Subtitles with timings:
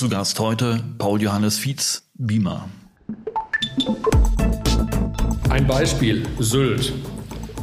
[0.00, 2.70] Zu Gast heute Paul Johannes Fietz, Beamer.
[5.50, 6.94] Ein Beispiel, Sylt.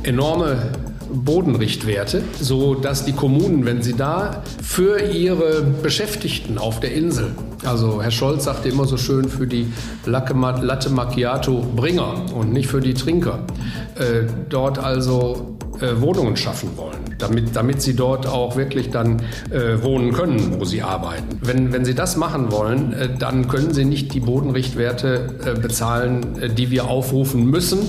[0.04, 0.72] Enorme
[1.12, 7.34] Bodenrichtwerte, so dass die Kommunen, wenn sie da für ihre Beschäftigten auf der Insel,
[7.66, 9.66] also Herr Scholz sagte immer so schön für die
[10.06, 13.48] Latte Macchiato Bringer und nicht für die Trinker,
[13.96, 19.22] äh, dort also äh, Wohnungen schaffen wollen, damit, damit sie dort auch wirklich dann
[19.52, 21.40] äh, wohnen können, wo sie arbeiten.
[21.42, 26.42] Wenn, wenn sie das machen wollen, äh, dann können sie nicht die Bodenrichtwerte äh, bezahlen,
[26.42, 27.80] äh, die wir aufrufen müssen,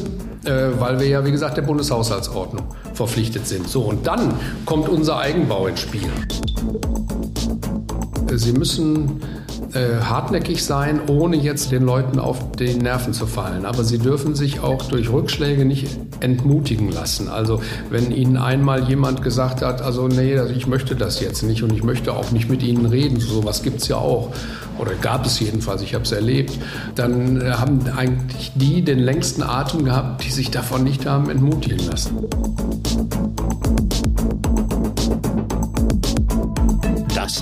[0.44, 3.68] weil wir ja, wie gesagt, der Bundeshaushaltsordnung verpflichtet sind.
[3.68, 4.32] So, und dann
[4.64, 6.08] kommt unser Eigenbau ins Spiel.
[8.32, 9.20] Sie müssen
[9.74, 13.64] äh, hartnäckig sein, ohne jetzt den Leuten auf die Nerven zu fallen.
[13.64, 17.28] Aber sie dürfen sich auch durch Rückschläge nicht entmutigen lassen.
[17.28, 21.62] Also wenn ihnen einmal jemand gesagt hat, also nee, also ich möchte das jetzt nicht
[21.62, 24.32] und ich möchte auch nicht mit ihnen reden, so was gibt es ja auch
[24.78, 26.58] oder gab es jedenfalls, ich habe es erlebt,
[26.94, 31.86] dann äh, haben eigentlich die den längsten Atem gehabt, die sich davon nicht haben entmutigen
[31.86, 32.16] lassen.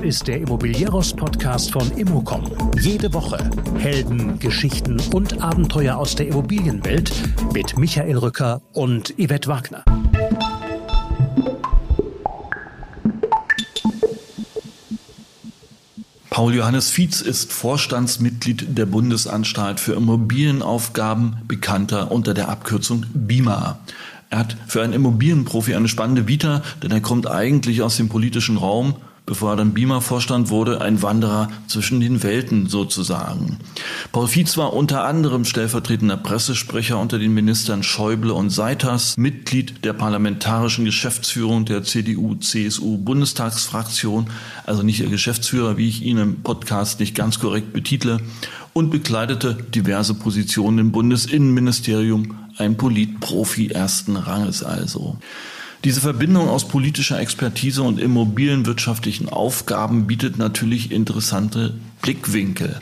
[0.06, 2.48] Ist der Immobilieros-Podcast von Immocom.
[2.80, 7.10] Jede Woche Helden, Geschichten und Abenteuer aus der Immobilienwelt
[7.52, 9.82] mit Michael Rücker und Yvette Wagner.
[16.30, 23.80] Paul Johannes Fietz ist Vorstandsmitglied der Bundesanstalt für Immobilienaufgaben, bekannter unter der Abkürzung BIMA.
[24.30, 28.56] Er hat für einen Immobilienprofi eine spannende Vita, denn er kommt eigentlich aus dem politischen
[28.56, 28.94] Raum
[29.26, 33.58] bevor er dann Beamer-Vorstand wurde, ein Wanderer zwischen den Welten sozusagen.
[34.12, 39.92] Paul Fietz war unter anderem stellvertretender Pressesprecher unter den Ministern Schäuble und Seiters, Mitglied der
[39.92, 44.30] parlamentarischen Geschäftsführung der CDU-CSU-Bundestagsfraktion,
[44.64, 48.20] also nicht ihr Geschäftsführer, wie ich ihn im Podcast nicht ganz korrekt betitle,
[48.72, 55.18] und bekleidete diverse Positionen im Bundesinnenministerium, ein Politprofi ersten Ranges also.
[55.86, 62.80] Diese Verbindung aus politischer Expertise und immobilienwirtschaftlichen Aufgaben bietet natürlich interessante Blickwinkel.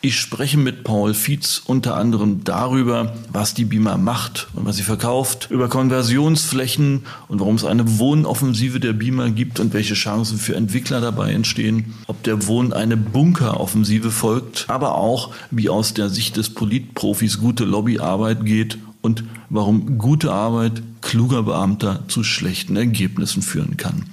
[0.00, 4.82] Ich spreche mit Paul Fietz unter anderem darüber, was die BIMA macht und was sie
[4.82, 10.56] verkauft, über Konversionsflächen und warum es eine Wohnoffensive der BIMA gibt und welche Chancen für
[10.56, 16.38] Entwickler dabei entstehen, ob der Wohn eine Bunkeroffensive folgt, aber auch, wie aus der Sicht
[16.38, 23.76] des Politprofis gute Lobbyarbeit geht und warum gute Arbeit kluger Beamter zu schlechten Ergebnissen führen
[23.76, 24.04] kann.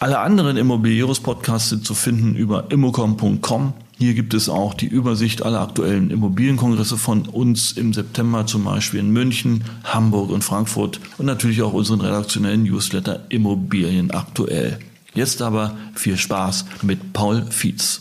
[0.00, 3.72] Alle anderen Immobilieros-Podcasts sind zu finden über immocom.com.
[3.96, 9.00] Hier gibt es auch die Übersicht aller aktuellen Immobilienkongresse von uns im September, zum Beispiel
[9.00, 14.78] in München, Hamburg und Frankfurt und natürlich auch unseren redaktionellen Newsletter Immobilien aktuell.
[15.14, 18.00] Jetzt aber viel Spaß mit Paul Fietz.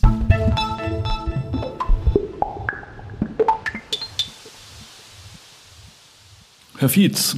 [6.84, 7.38] Herr Fietz,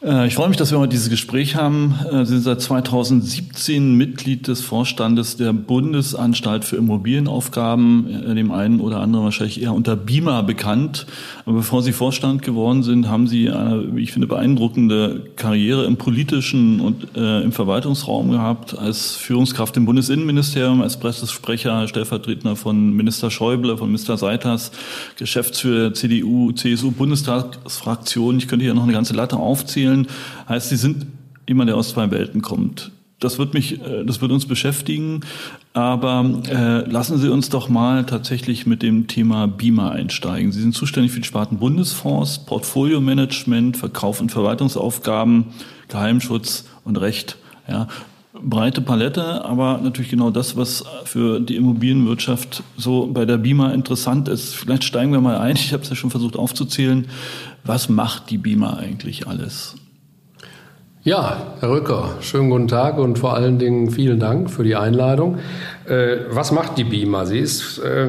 [0.00, 1.98] ich freue mich, dass wir heute dieses Gespräch haben.
[2.08, 8.78] Äh, Sie sind seit 2017 Mitglied des Vorstandes der Bundesanstalt für Immobilienaufgaben, äh, dem einen
[8.78, 11.06] oder anderen wahrscheinlich eher unter BIMA bekannt.
[11.46, 15.96] Aber bevor Sie Vorstand geworden sind, haben Sie eine, wie ich finde, beeindruckende Karriere im
[15.96, 23.32] politischen und äh, im Verwaltungsraum gehabt, als Führungskraft im Bundesinnenministerium, als Pressesprecher, Stellvertretender von Minister
[23.32, 24.70] Schäuble, von Minister Seiters,
[25.16, 28.38] Geschäftsführer der CDU, CSU Bundestagsfraktion.
[28.38, 30.06] Ich könnte hier noch eine ganze Latte aufzählen spielen,
[30.48, 31.06] heißt, sie sind
[31.48, 32.92] jemand, der aus zwei Welten kommt.
[33.20, 35.20] Das wird mich, äh, das wird uns beschäftigen.
[35.72, 40.52] Aber äh, lassen Sie uns doch mal tatsächlich mit dem Thema BIMA einsteigen.
[40.52, 45.46] Sie sind zuständig für die Sparten Bundesfonds, Portfolio-Management, Verkauf und Verwaltungsaufgaben,
[45.88, 47.38] Geheimschutz und Recht.
[47.68, 47.88] Ja,
[48.40, 54.28] breite Palette, aber natürlich genau das, was für die Immobilienwirtschaft so bei der BIMA interessant
[54.28, 54.54] ist.
[54.54, 55.56] Vielleicht steigen wir mal ein.
[55.56, 57.08] Ich habe es ja schon versucht aufzuzählen.
[57.68, 59.74] Was macht die BIMA eigentlich alles?
[61.02, 65.36] Ja, Herr Rücker, schönen guten Tag und vor allen Dingen vielen Dank für die Einladung.
[65.84, 67.26] Äh, was macht die BIMA?
[67.26, 68.08] Sie ist äh,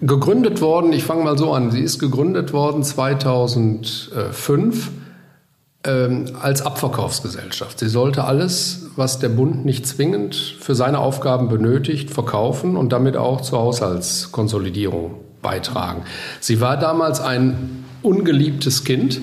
[0.00, 5.01] gegründet worden, ich fange mal so an, sie ist gegründet worden 2005 ähm,
[5.84, 7.80] als Abverkaufsgesellschaft.
[7.80, 13.16] Sie sollte alles, was der Bund nicht zwingend für seine Aufgaben benötigt, verkaufen und damit
[13.16, 16.04] auch zur Haushaltskonsolidierung beitragen.
[16.38, 19.20] Sie war damals ein ungeliebtes Kind,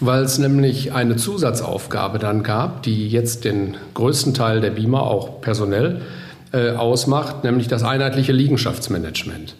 [0.00, 5.40] weil es nämlich eine Zusatzaufgabe dann gab, die jetzt den größten Teil der BIMA auch
[5.40, 6.02] personell
[6.52, 9.54] äh, ausmacht, nämlich das einheitliche Liegenschaftsmanagement.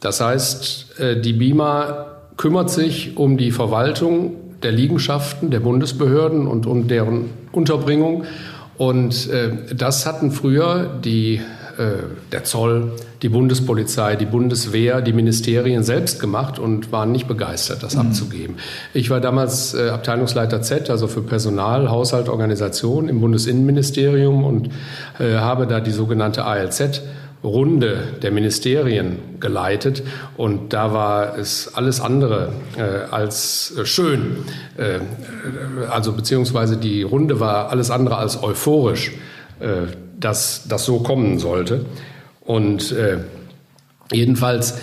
[0.00, 2.06] Das heißt, äh, die BIMA
[2.36, 8.24] kümmert sich um die Verwaltung der Liegenschaften der Bundesbehörden und um deren Unterbringung.
[8.76, 11.40] Und äh, das hatten früher die
[12.32, 12.90] der Zoll,
[13.22, 18.00] die Bundespolizei, die Bundeswehr, die Ministerien selbst gemacht und waren nicht begeistert, das mhm.
[18.00, 18.56] abzugeben.
[18.94, 24.70] Ich war damals äh, Abteilungsleiter Z, also für Personal, Haushalt, Organisation im Bundesinnenministerium und
[25.20, 27.02] äh, habe da die sogenannte ALZ
[27.44, 30.02] Runde der Ministerien geleitet
[30.36, 34.38] und da war es alles andere äh, als äh, schön.
[34.76, 34.98] Äh,
[35.88, 39.12] also beziehungsweise die Runde war alles andere als euphorisch,
[39.60, 41.84] äh, dass das so kommen sollte.
[42.40, 43.18] Und äh,
[44.12, 44.78] jedenfalls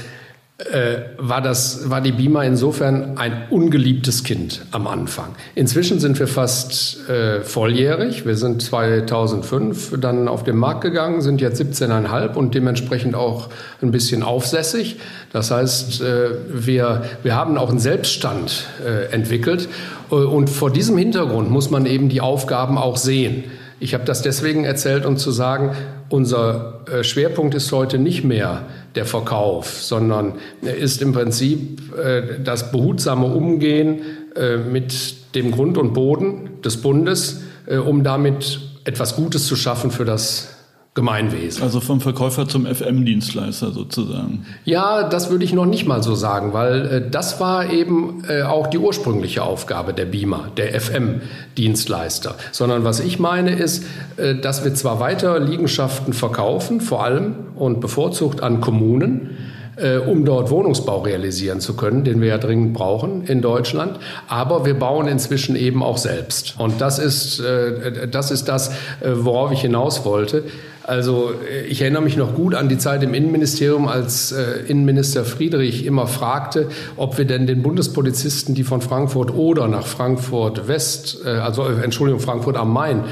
[0.58, 5.36] äh, war, das, war die Bima insofern ein ungeliebtes Kind am Anfang.
[5.54, 8.26] Inzwischen sind wir fast äh, volljährig.
[8.26, 13.50] Wir sind 2005 dann auf den Markt gegangen, sind jetzt 17,5 und dementsprechend auch
[13.82, 14.98] ein bisschen aufsässig.
[15.34, 19.68] Das heißt, äh, wir, wir haben auch einen Selbststand äh, entwickelt.
[20.10, 23.44] Äh, und vor diesem Hintergrund muss man eben die Aufgaben auch sehen.
[23.82, 25.76] Ich habe das deswegen erzählt, um zu sagen,
[26.08, 28.62] unser äh, Schwerpunkt ist heute nicht mehr
[28.96, 34.02] der Verkauf, sondern ist im Prinzip äh, das behutsame Umgehen
[34.36, 37.42] äh, mit dem Grund und Boden des Bundes,
[37.86, 40.55] um damit etwas Gutes zu schaffen für das
[40.96, 41.62] Gemeinwesen.
[41.62, 44.46] Also vom Verkäufer zum FM-Dienstleister sozusagen.
[44.64, 48.44] Ja, das würde ich noch nicht mal so sagen, weil äh, das war eben äh,
[48.44, 52.36] auch die ursprüngliche Aufgabe der BIMA, der FM-Dienstleister.
[52.54, 53.84] Sondern was ich meine ist,
[54.16, 59.32] äh, dass wir zwar weiter Liegenschaften verkaufen, vor allem und bevorzugt an Kommunen,
[59.76, 64.00] äh, um dort Wohnungsbau realisieren zu können, den wir ja dringend brauchen in Deutschland.
[64.30, 66.56] Aber wir bauen inzwischen eben auch selbst.
[66.58, 70.46] Und das ist, äh, das, ist das, äh, worauf ich hinaus wollte.
[70.86, 75.26] Also äh, ich erinnere mich noch gut an die Zeit im Innenministerium, als äh, Innenminister
[75.26, 81.20] Friedrich immer fragte, ob wir denn den Bundespolizisten, die von Frankfurt oder nach Frankfurt West,
[81.26, 83.04] äh, also äh, Entschuldigung, Frankfurt am Main,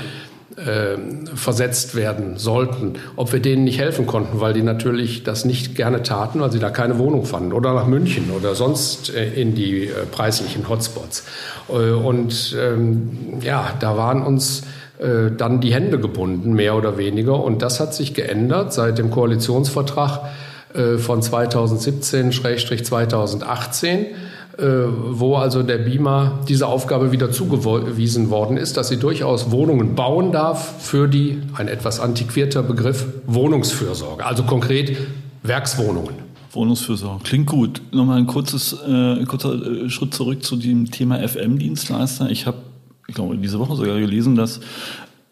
[0.55, 0.97] äh,
[1.33, 6.03] versetzt werden sollten, ob wir denen nicht helfen konnten, weil die natürlich das nicht gerne
[6.03, 10.69] taten, weil sie da keine Wohnung fanden oder nach München oder sonst in die preislichen
[10.69, 11.23] Hotspots.
[11.67, 13.09] Und ähm,
[13.41, 14.61] ja, da waren uns
[15.03, 17.43] äh, dann die Hände gebunden, mehr oder weniger.
[17.43, 20.21] Und das hat sich geändert seit dem Koalitionsvertrag
[20.73, 24.05] äh, von 2017-2018
[24.55, 24.65] äh,
[25.09, 30.31] wo also der BIMA diese Aufgabe wieder zugewiesen worden ist, dass sie durchaus Wohnungen bauen
[30.31, 34.95] darf für die, ein etwas antiquierter Begriff, Wohnungsfürsorge, also konkret
[35.41, 36.13] Werkswohnungen.
[36.51, 37.23] Wohnungsfürsorge.
[37.23, 37.81] Klingt gut.
[37.91, 42.29] Nochmal ein kurzes, äh, kurzer Schritt zurück zu dem Thema FM-Dienstleister.
[42.29, 42.57] Ich habe
[43.07, 44.61] ich glaube, diese Woche sogar gelesen, dass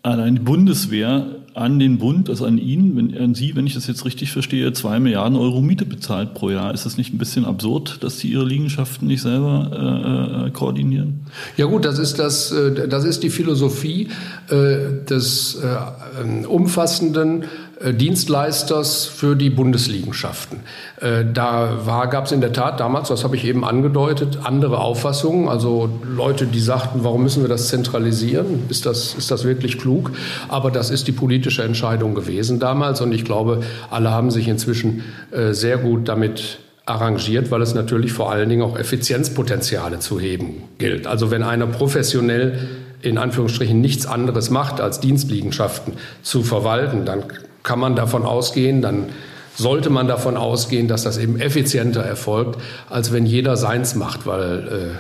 [0.04, 3.86] allein die Bundeswehr an den Bund, also an ihn, wenn, an Sie, wenn ich das
[3.88, 6.74] jetzt richtig verstehe, zwei Milliarden Euro Miete bezahlt pro Jahr.
[6.74, 11.26] Ist das nicht ein bisschen absurd, dass Sie Ihre Liegenschaften nicht selber äh, äh koordinieren?
[11.58, 14.08] Ja gut, das ist das, äh, das ist die Philosophie
[14.48, 17.46] äh, des äh, umfassenden äh,
[17.84, 20.60] Dienstleisters für die Bundesliegenschaften.
[21.00, 25.48] Äh, da gab es in der Tat damals, das habe ich eben angedeutet, andere Auffassungen.
[25.48, 28.66] Also Leute, die sagten, warum müssen wir das zentralisieren?
[28.70, 30.12] Ist das, ist das wirklich klug?
[30.48, 35.04] Aber das ist die politische Entscheidung gewesen damals und ich glaube, alle haben sich inzwischen
[35.32, 40.64] äh, sehr gut damit arrangiert, weil es natürlich vor allen Dingen auch Effizienzpotenziale zu heben
[40.78, 41.08] gilt.
[41.08, 42.68] Also wenn einer professionell
[43.02, 47.24] in Anführungsstrichen nichts anderes macht, als Dienstliegenschaften zu verwalten, dann
[47.64, 49.08] kann man davon ausgehen, dann
[49.56, 54.96] sollte man davon ausgehen, dass das eben effizienter erfolgt, als wenn jeder seins macht, weil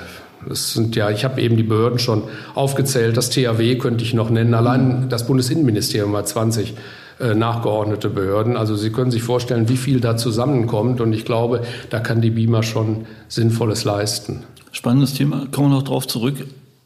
[0.49, 2.23] äh, sind ja, ich habe eben die Behörden schon
[2.55, 6.73] aufgezählt, das THW könnte ich noch nennen, allein das Bundesinnenministerium hat 20
[7.19, 8.57] äh, nachgeordnete Behörden.
[8.57, 12.31] Also Sie können sich vorstellen, wie viel da zusammenkommt und ich glaube, da kann die
[12.31, 14.43] BIMA schon Sinnvolles leisten.
[14.71, 16.35] Spannendes Thema, kommen wir noch drauf zurück.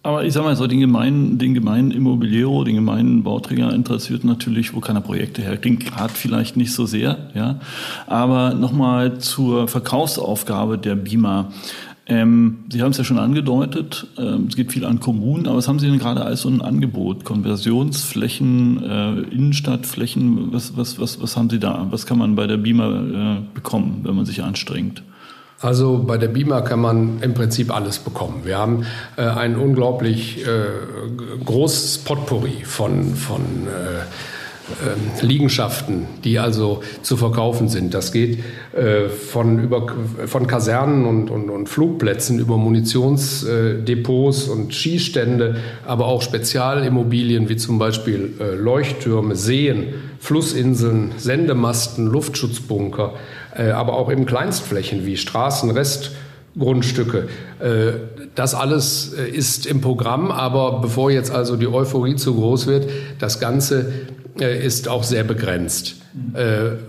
[0.05, 4.75] Aber ich sage mal so, den gemeinen, den gemeinen Immobiliero, den gemeinen Bauträger interessiert natürlich,
[4.75, 7.31] wo kann er Projekte herkriegen, gerade vielleicht nicht so sehr.
[7.33, 7.59] Ja.
[8.05, 11.51] Aber nochmal zur Verkaufsaufgabe der BIMA.
[12.05, 15.67] Ähm, Sie haben es ja schon angedeutet, ähm, es gibt viel an Kommunen, aber was
[15.67, 17.25] haben Sie denn gerade als so ein Angebot?
[17.25, 21.87] Konversionsflächen, äh, Innenstadtflächen, was, was, was, was haben Sie da?
[21.89, 25.01] Was kann man bei der BIMA äh, bekommen, wenn man sich anstrengt?
[25.61, 28.41] Also bei der BIMA kann man im Prinzip alles bekommen.
[28.43, 28.85] Wir haben
[29.17, 34.01] äh, ein unglaublich äh, großes Potpourri von, von äh,
[34.67, 37.93] ähm, Liegenschaften, die also zu verkaufen sind.
[37.93, 38.39] Das geht
[38.73, 39.85] äh, von, über,
[40.25, 47.77] von Kasernen und, und, und Flugplätzen über Munitionsdepots und Skistände, aber auch Spezialimmobilien wie zum
[47.77, 57.29] Beispiel äh, Leuchttürme, Seen, Flussinseln, Sendemasten, Luftschutzbunker, äh, aber auch eben Kleinstflächen wie Straßen, Restgrundstücke.
[58.35, 63.39] Das alles ist im Programm, aber bevor jetzt also die Euphorie zu groß wird, das
[63.39, 63.91] Ganze
[64.37, 65.95] ist auch sehr begrenzt.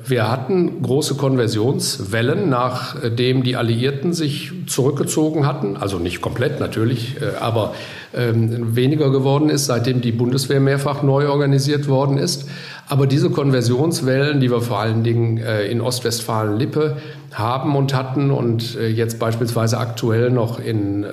[0.07, 7.75] Wir hatten große Konversionswellen, nachdem die Alliierten sich zurückgezogen hatten, also nicht komplett natürlich, aber
[8.15, 12.49] ähm, weniger geworden ist, seitdem die Bundeswehr mehrfach neu organisiert worden ist.
[12.89, 16.97] Aber diese Konversionswellen, die wir vor allen Dingen in Ostwestfalen-Lippe
[17.33, 21.05] haben und hatten und jetzt beispielsweise aktuell noch in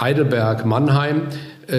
[0.00, 1.22] Heidelberg, Mannheim,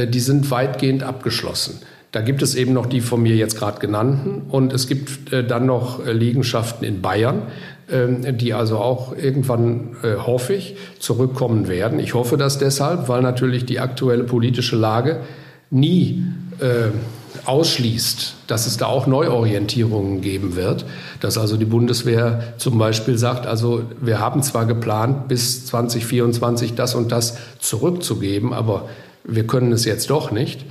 [0.08, 1.80] die sind weitgehend abgeschlossen.
[2.14, 5.44] Da gibt es eben noch die von mir jetzt gerade genannten und es gibt äh,
[5.44, 7.42] dann noch äh, Liegenschaften in Bayern,
[7.88, 11.98] äh, die also auch irgendwann, äh, hoffe ich, zurückkommen werden.
[11.98, 15.22] Ich hoffe das deshalb, weil natürlich die aktuelle politische Lage
[15.72, 16.24] nie
[16.60, 16.92] äh,
[17.46, 20.86] ausschließt, dass es da auch Neuorientierungen geben wird,
[21.20, 26.94] dass also die Bundeswehr zum Beispiel sagt, also wir haben zwar geplant, bis 2024 das
[26.94, 28.88] und das zurückzugeben, aber
[29.24, 30.64] wir können es jetzt doch nicht.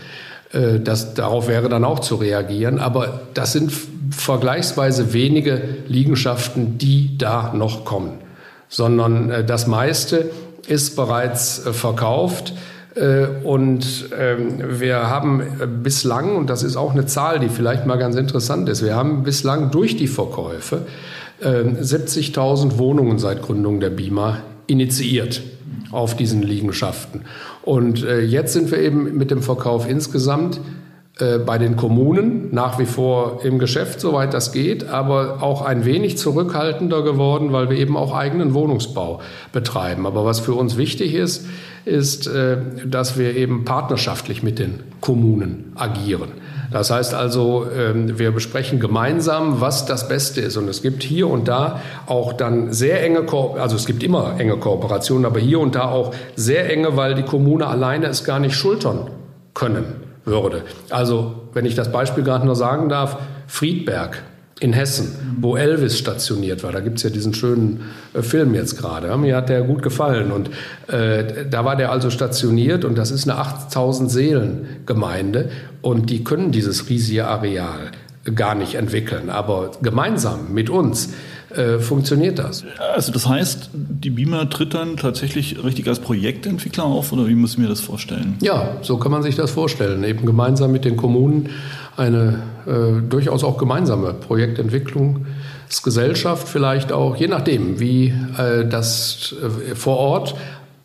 [0.52, 2.78] Äh, das, darauf wäre dann auch zu reagieren.
[2.78, 3.72] Aber das sind
[4.10, 8.18] vergleichsweise wenige Liegenschaften, die da noch kommen,
[8.68, 10.30] sondern äh, das meiste
[10.66, 12.54] ist bereits äh, verkauft.
[13.44, 18.16] Und ähm, wir haben bislang, und das ist auch eine Zahl, die vielleicht mal ganz
[18.16, 20.82] interessant ist, wir haben bislang durch die Verkäufe
[21.40, 25.40] 70.000 ähm, Wohnungen seit Gründung der BIMA initiiert
[25.90, 27.22] auf diesen Liegenschaften.
[27.62, 30.60] Und äh, jetzt sind wir eben mit dem Verkauf insgesamt
[31.18, 35.84] äh, bei den Kommunen nach wie vor im Geschäft, soweit das geht, aber auch ein
[35.84, 39.20] wenig zurückhaltender geworden, weil wir eben auch eigenen Wohnungsbau
[39.52, 40.06] betreiben.
[40.06, 41.46] Aber was für uns wichtig ist,
[41.84, 46.30] ist, äh, dass wir eben partnerschaftlich mit den Kommunen agieren.
[46.72, 50.56] Das heißt also, ähm, wir besprechen gemeinsam, was das Beste ist.
[50.56, 54.38] Und es gibt hier und da auch dann sehr enge, Ko also es gibt immer
[54.38, 58.38] enge Kooperationen, aber hier und da auch sehr enge, weil die Kommune alleine es gar
[58.38, 59.10] nicht schultern
[59.54, 60.62] können würde.
[60.90, 64.22] Also, wenn ich das Beispiel gerade nur sagen darf, Friedberg
[64.62, 66.70] in Hessen, wo Elvis stationiert war.
[66.70, 67.80] Da gibt es ja diesen schönen
[68.14, 69.14] äh, Film jetzt gerade.
[69.16, 70.30] Mir hat der gut gefallen.
[70.30, 70.50] Und
[70.86, 75.50] äh, da war der also stationiert und das ist eine 8000 Seelen Gemeinde
[75.80, 77.90] und die können dieses riesige Areal
[78.36, 79.30] gar nicht entwickeln.
[79.30, 81.12] Aber gemeinsam mit uns
[81.56, 82.64] äh, funktioniert das.
[82.94, 87.52] Also das heißt, die BIMA tritt dann tatsächlich richtig als Projektentwickler auf oder wie muss
[87.52, 88.36] ich mir das vorstellen?
[88.40, 90.04] Ja, so kann man sich das vorstellen.
[90.04, 91.50] Eben gemeinsam mit den Kommunen
[91.96, 99.98] eine äh, durchaus auch gemeinsame Projektentwicklungsgesellschaft vielleicht auch, je nachdem, wie äh, das äh, vor
[99.98, 100.34] Ort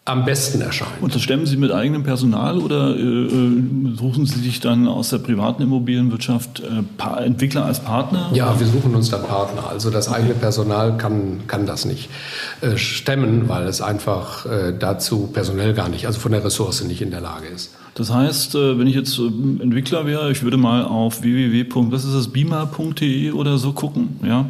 [0.08, 1.02] am besten erscheint.
[1.02, 3.62] Und das stemmen Sie mit eigenem Personal oder äh, äh
[3.98, 6.84] suchen Sie sich dann aus der privaten Immobilienwirtschaft äh,
[7.26, 8.30] Entwickler als Partner?
[8.34, 9.70] Ja, wir suchen uns dann Partner.
[9.70, 10.20] Also das okay.
[10.20, 12.10] eigene Personal kann, kann das nicht
[12.62, 17.02] äh, stemmen, weil es einfach äh, dazu personell gar nicht, also von der Ressource nicht
[17.02, 17.76] in der Lage ist.
[17.96, 21.82] Das heißt, äh, wenn ich jetzt Entwickler wäre, ich würde mal auf www.bima.de
[23.32, 24.50] oder so gucken, ja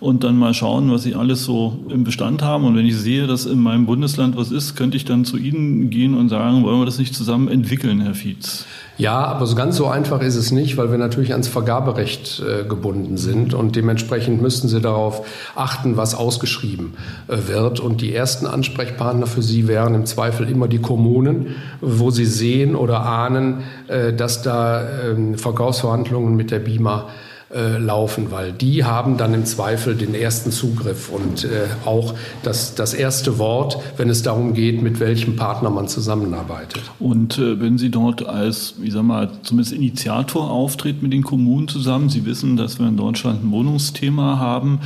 [0.00, 2.64] und dann mal schauen, was sie alles so im Bestand haben.
[2.64, 5.90] Und wenn ich sehe, dass in meinem Bundesland was ist, könnte ich dann zu Ihnen
[5.90, 8.66] gehen und sagen, wollen wir das nicht zusammen entwickeln, Herr Fietz?
[8.96, 12.64] Ja, aber so ganz so einfach ist es nicht, weil wir natürlich ans Vergaberecht äh,
[12.64, 16.94] gebunden sind und dementsprechend müssten Sie darauf achten, was ausgeschrieben
[17.26, 17.80] äh, wird.
[17.80, 22.76] Und die ersten Ansprechpartner für Sie wären im Zweifel immer die Kommunen, wo Sie sehen
[22.76, 27.08] oder ahnen, äh, dass da ähm, Verkaufsverhandlungen mit der BIMA
[27.54, 32.74] äh, laufen, weil die haben dann im Zweifel den ersten Zugriff und äh, auch das,
[32.74, 36.82] das erste Wort, wenn es darum geht, mit welchem Partner man zusammenarbeitet.
[36.98, 41.68] Und äh, wenn Sie dort als, wie sag mal, zumindest Initiator auftreten mit den Kommunen
[41.68, 44.80] zusammen, Sie wissen, dass wir in Deutschland ein Wohnungsthema haben,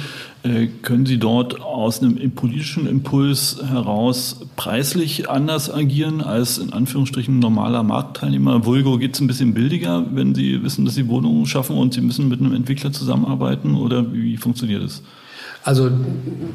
[0.82, 7.82] können Sie dort aus einem politischen Impuls heraus preislich anders agieren als in Anführungsstrichen normaler
[7.82, 8.64] Marktteilnehmer?
[8.64, 12.00] Vulgo geht es ein bisschen billiger, wenn Sie wissen, dass Sie Wohnungen schaffen und Sie
[12.00, 15.02] müssen mit einem Entwickler zusammenarbeiten oder wie funktioniert das?
[15.64, 15.90] Also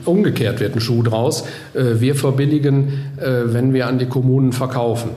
[0.06, 1.44] umgekehrt wird ein Schuh draus.
[1.74, 2.88] Äh, wir verbilligen,
[3.18, 5.12] äh, wenn wir an die Kommunen verkaufen.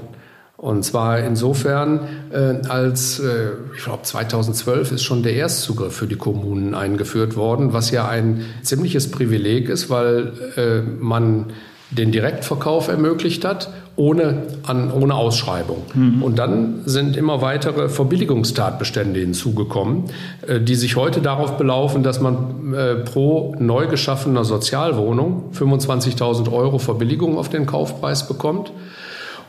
[0.66, 2.00] Und zwar insofern,
[2.32, 7.72] äh, als äh, ich glaube 2012 ist schon der Erstzugriff für die Kommunen eingeführt worden,
[7.72, 11.52] was ja ein ziemliches Privileg ist, weil äh, man
[11.92, 15.84] den Direktverkauf ermöglicht hat, ohne, an, ohne Ausschreibung.
[15.94, 16.24] Mhm.
[16.24, 20.06] Und dann sind immer weitere Verbilligungstatbestände hinzugekommen,
[20.48, 26.80] äh, die sich heute darauf belaufen, dass man äh, pro neu geschaffener Sozialwohnung 25.000 Euro
[26.80, 28.72] Verbilligung auf den Kaufpreis bekommt.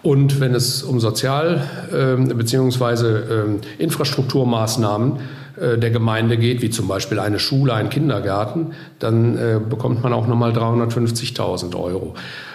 [0.03, 1.61] Und wenn es um Sozial-
[1.91, 3.05] äh, bzw.
[3.07, 5.19] Äh, Infrastrukturmaßnahmen
[5.59, 8.67] äh, der Gemeinde geht, wie zum Beispiel eine Schule, ein Kindergarten,
[8.99, 12.13] dann äh, bekommt man auch nochmal 350.000 Euro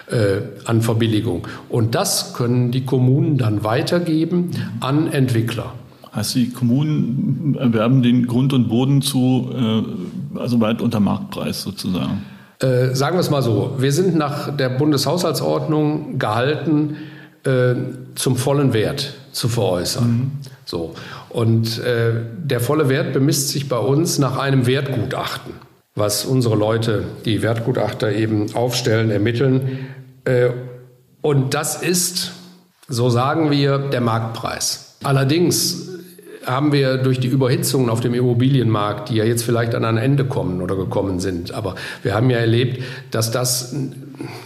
[0.08, 1.46] äh, an Verbilligung.
[1.68, 5.74] Und das können die Kommunen dann weitergeben an Entwickler.
[6.14, 12.22] Heißt, die Kommunen erwerben den Grund und Boden zu, äh, also weit unter Marktpreis sozusagen?
[12.92, 16.96] Sagen wir es mal so, wir sind nach der Bundeshaushaltsordnung gehalten,
[17.44, 17.74] äh,
[18.14, 20.08] zum vollen Wert zu veräußern.
[20.08, 20.30] Mhm.
[20.64, 20.94] So.
[21.28, 25.54] Und äh, der volle Wert bemisst sich bei uns nach einem Wertgutachten,
[25.94, 29.86] was unsere Leute, die Wertgutachter eben aufstellen, ermitteln.
[30.24, 30.50] Äh,
[31.20, 32.32] und das ist,
[32.88, 34.96] so sagen wir, der Marktpreis.
[35.02, 35.88] Allerdings
[36.44, 40.24] haben wir durch die Überhitzungen auf dem Immobilienmarkt, die ja jetzt vielleicht an ein Ende
[40.24, 43.74] kommen oder gekommen sind, aber wir haben ja erlebt, dass das,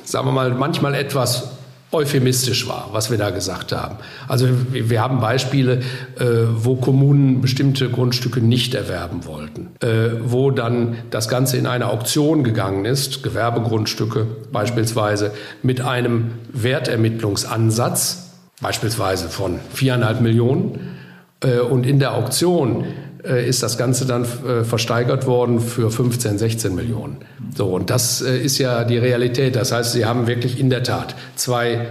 [0.04, 1.55] sagen wir mal, manchmal etwas
[1.96, 3.96] euphemistisch war, was wir da gesagt haben.
[4.28, 5.80] Also wir haben Beispiele,
[6.18, 6.24] äh,
[6.54, 12.44] wo Kommunen bestimmte Grundstücke nicht erwerben wollten, äh, wo dann das Ganze in eine Auktion
[12.44, 20.96] gegangen ist, Gewerbegrundstücke beispielsweise, mit einem Wertermittlungsansatz, beispielsweise von viereinhalb Millionen
[21.40, 22.84] äh, und in der Auktion
[23.26, 27.18] ist das Ganze dann äh, versteigert worden für 15, 16 Millionen.
[27.56, 29.56] So, und das ist ja die Realität.
[29.56, 31.88] Das heißt, sie haben wirklich in der Tat zwei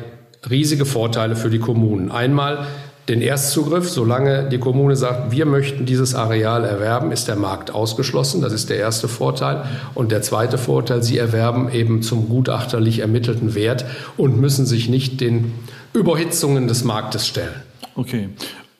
[0.50, 2.12] riesige Vorteile für die Kommunen.
[2.12, 2.68] Einmal
[3.08, 8.42] den Erstzugriff, solange die Kommune sagt, wir möchten dieses Areal erwerben, ist der Markt ausgeschlossen.
[8.42, 9.64] Das ist der erste Vorteil.
[9.94, 13.86] Und der zweite Vorteil, sie erwerben eben zum gutachterlich ermittelten Wert
[14.18, 15.54] und müssen sich nicht den
[15.94, 17.54] Überhitzungen des Marktes stellen.
[17.96, 18.30] Okay.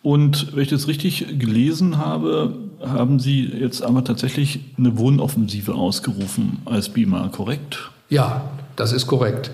[0.06, 6.60] Und wenn ich das richtig gelesen habe, haben Sie jetzt aber tatsächlich eine Wohnoffensive ausgerufen
[6.66, 7.90] als BIMA, korrekt?
[8.10, 8.44] Ja,
[8.76, 9.50] das ist korrekt.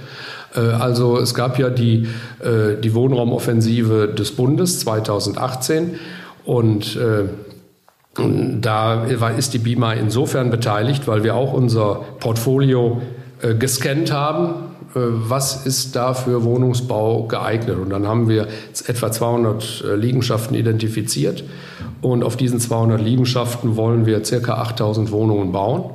[0.54, 2.06] Äh, also es gab ja die,
[2.42, 5.96] äh, die Wohnraumoffensive des Bundes 2018
[6.44, 7.30] und äh,
[8.60, 13.02] da ist die BIMA insofern beteiligt, weil wir auch unser Portfolio
[13.58, 17.78] gescannt haben was ist da für Wohnungsbau geeignet.
[17.78, 18.48] Und dann haben wir
[18.88, 21.44] etwa 200 äh, Liegenschaften identifiziert.
[22.02, 25.92] Und auf diesen 200 Liegenschaften wollen wir circa 8000 Wohnungen bauen.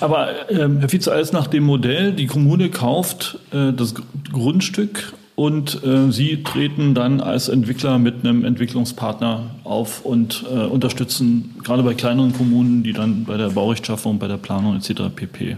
[0.00, 3.94] Aber äh, Herr Vize, alles nach dem Modell, die Kommune kauft äh, das
[4.32, 11.54] Grundstück und äh, Sie treten dann als Entwickler mit einem Entwicklungspartner auf und äh, unterstützen
[11.62, 15.02] gerade bei kleineren Kommunen, die dann bei der Baurechtschaffung, bei der Planung etc.
[15.14, 15.56] pp.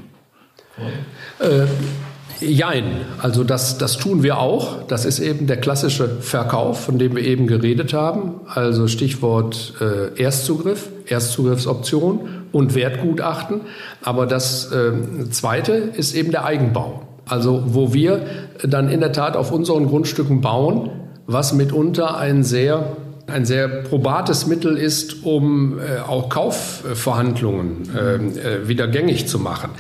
[2.40, 2.84] Jein,
[3.18, 4.82] also das, das tun wir auch.
[4.84, 8.40] Das ist eben der klassische Verkauf, von dem wir eben geredet haben.
[8.46, 13.60] Also Stichwort äh, Erstzugriff, Erstzugriffsoption und Wertgutachten.
[14.02, 17.02] Aber das äh, Zweite ist eben der Eigenbau.
[17.26, 18.22] Also wo wir
[18.62, 20.90] dann in der Tat auf unseren Grundstücken bauen,
[21.26, 28.68] was mitunter ein sehr ein sehr probates Mittel ist, um äh, auch Kaufverhandlungen äh, äh,
[28.68, 29.70] wieder gängig zu machen.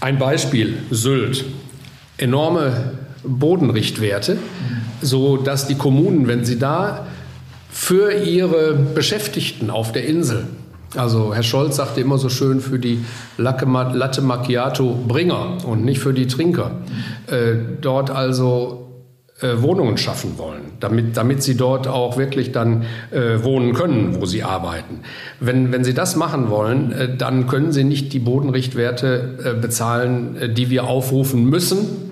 [0.00, 1.46] Ein Beispiel, Sylt
[2.18, 2.92] enorme
[3.24, 4.38] Bodenrichtwerte,
[5.00, 7.06] so dass die Kommunen, wenn sie da
[7.70, 10.46] für ihre Beschäftigten auf der Insel,
[10.96, 13.04] also Herr Scholz sagte immer so schön für die
[13.36, 16.70] Latte Macchiato Bringer und nicht für die Trinker,
[17.26, 18.88] äh, dort also
[19.40, 24.26] äh, Wohnungen schaffen wollen, damit, damit sie dort auch wirklich dann äh, wohnen können, wo
[24.26, 25.00] sie arbeiten.
[25.40, 30.36] Wenn, wenn sie das machen wollen, äh, dann können sie nicht die Bodenrichtwerte äh, bezahlen,
[30.36, 32.07] äh, die wir aufrufen müssen,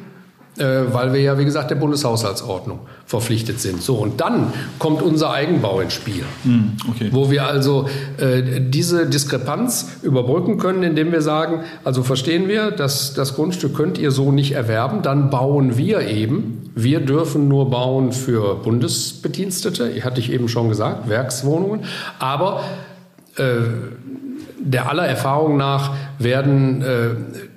[0.64, 3.83] weil wir ja, wie gesagt, der Bundeshaushaltsordnung verpflichtet sind.
[3.83, 7.09] So, und dann kommt unser Eigenbau ins Spiel, hm, okay.
[7.12, 7.88] wo wir also
[8.19, 13.99] äh, diese Diskrepanz überbrücken können, indem wir sagen, also verstehen wir, dass das Grundstück könnt
[13.99, 16.71] ihr so nicht erwerben, dann bauen wir eben.
[16.75, 21.85] Wir dürfen nur bauen für Bundesbedienstete, hatte ich eben schon gesagt, Werkswohnungen,
[22.19, 22.62] aber
[23.37, 23.45] äh,
[24.66, 27.11] der aller Erfahrung nach werden äh,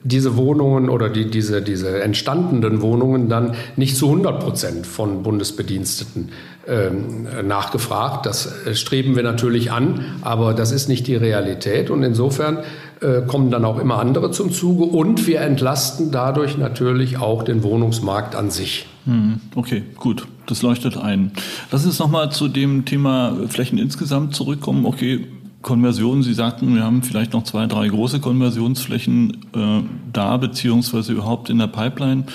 [0.04, 6.30] diese Wohnungen oder die, diese, diese entstandenen Wohnungen dann nicht zu 100 Prozent von Bundesbediensteten
[6.68, 8.26] ähm, nachgefragt.
[8.26, 11.90] Das äh, streben wir natürlich an, aber das ist nicht die Realität.
[11.90, 12.60] Und insofern
[13.02, 17.64] äh, kommen dann auch immer andere zum Zuge und wir entlasten dadurch natürlich auch den
[17.64, 18.86] Wohnungsmarkt an sich.
[19.06, 20.28] Hm, okay, gut.
[20.46, 21.32] Das leuchtet ein.
[21.72, 24.86] Lass uns nochmal zu dem Thema Flächen insgesamt zurückkommen.
[24.86, 25.28] Okay,
[25.62, 29.82] Konversionen, Sie sagten, wir haben vielleicht noch zwei, drei große Konversionsflächen äh,
[30.14, 32.26] da, beziehungsweise überhaupt in der Pipeline.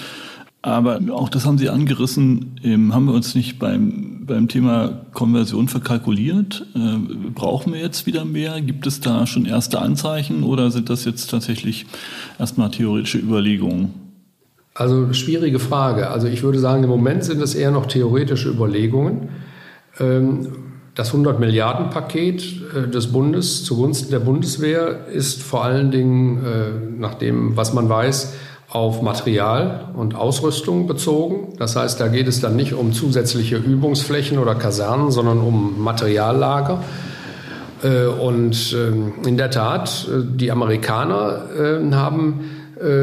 [0.60, 5.68] Aber auch das haben Sie angerissen, ähm, haben wir uns nicht beim, beim Thema Konversion
[5.68, 6.66] verkalkuliert?
[6.74, 8.60] Äh, brauchen wir jetzt wieder mehr?
[8.60, 11.84] Gibt es da schon erste Anzeichen oder sind das jetzt tatsächlich
[12.38, 13.92] erstmal theoretische Überlegungen?
[14.74, 16.10] Also schwierige Frage.
[16.10, 19.28] Also ich würde sagen, im Moment sind es eher noch theoretische Überlegungen.
[20.00, 20.48] Ähm,
[20.94, 27.00] das 100 Milliarden Paket äh, des Bundes zugunsten der Bundeswehr ist vor allen Dingen, äh,
[27.00, 28.34] nach dem, was man weiß,
[28.68, 31.54] auf Material und Ausrüstung bezogen.
[31.58, 36.82] Das heißt, da geht es dann nicht um zusätzliche Übungsflächen oder Kasernen, sondern um Materiallager.
[37.82, 41.42] Äh, und ähm, in der Tat, die Amerikaner
[41.92, 42.50] haben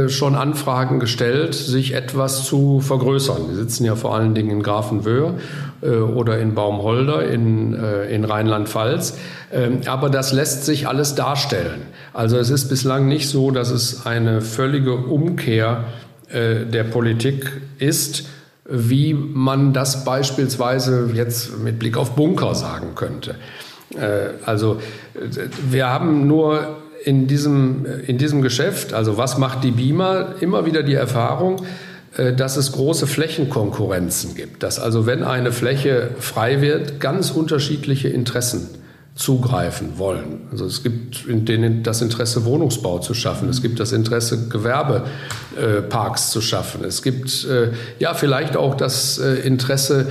[0.07, 3.43] schon Anfragen gestellt, sich etwas zu vergrößern.
[3.49, 5.35] Die sitzen ja vor allen Dingen in Grafenwöhr
[5.81, 9.17] oder in Baumholder in, in Rheinland-Pfalz.
[9.51, 11.81] Ähm, aber das lässt sich alles darstellen.
[12.13, 15.85] Also es ist bislang nicht so, dass es eine völlige Umkehr
[16.33, 18.25] der Politik ist,
[18.71, 23.35] wie man das beispielsweise jetzt mit Blick auf Bunker sagen könnte.
[23.95, 24.79] Äh, also
[25.69, 30.83] wir haben nur in diesem, in diesem Geschäft, also was macht die Beamer, immer wieder
[30.83, 34.63] die Erfahrung, äh, dass es große Flächenkonkurrenzen gibt.
[34.63, 38.80] Dass also wenn eine Fläche frei wird, ganz unterschiedliche Interessen
[39.15, 40.47] zugreifen wollen.
[40.51, 41.25] Also es gibt
[41.83, 43.49] das Interesse, Wohnungsbau zu schaffen.
[43.49, 46.85] Es gibt das Interesse, Gewerbeparks zu schaffen.
[46.85, 50.07] Es gibt äh, ja vielleicht auch das äh, Interesse,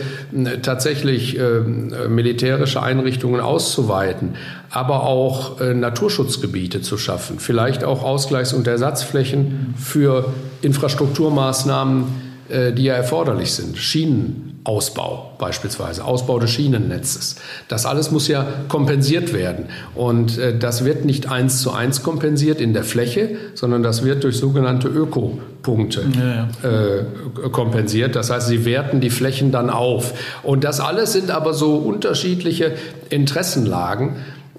[0.63, 4.35] tatsächlich äh, militärische Einrichtungen auszuweiten,
[4.69, 7.41] aber auch Naturschutzgebiete zu schaffen.
[7.41, 10.33] Vielleicht auch Ausgleichs- und Ersatzflächen für
[10.63, 13.79] Infrastrukturmaßnahmen, die ja erforderlich sind.
[13.79, 17.37] Schienen Ausbau beispielsweise, Ausbau des Schienennetzes.
[17.69, 19.67] Das alles muss ja kompensiert werden.
[19.95, 24.23] Und äh, das wird nicht eins zu eins kompensiert in der Fläche, sondern das wird
[24.23, 26.69] durch sogenannte Ökopunkte ja, ja.
[26.69, 28.15] Äh, kompensiert.
[28.17, 30.13] Das heißt, sie werten die Flächen dann auf.
[30.43, 32.75] Und das alles sind aber so unterschiedliche
[33.09, 34.17] Interessenlagen.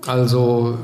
[0.07, 0.79] Also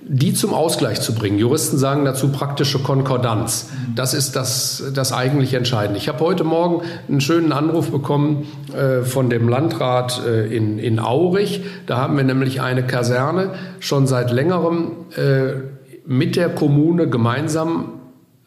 [0.00, 1.38] die zum Ausgleich zu bringen.
[1.38, 3.68] Juristen sagen dazu praktische Konkordanz.
[3.94, 5.98] Das ist das, das eigentlich Entscheidende.
[5.98, 10.98] Ich habe heute Morgen einen schönen Anruf bekommen äh, von dem Landrat äh, in, in
[10.98, 11.62] Aurich.
[11.86, 15.54] Da haben wir nämlich eine Kaserne schon seit längerem äh,
[16.06, 17.92] mit der Kommune gemeinsam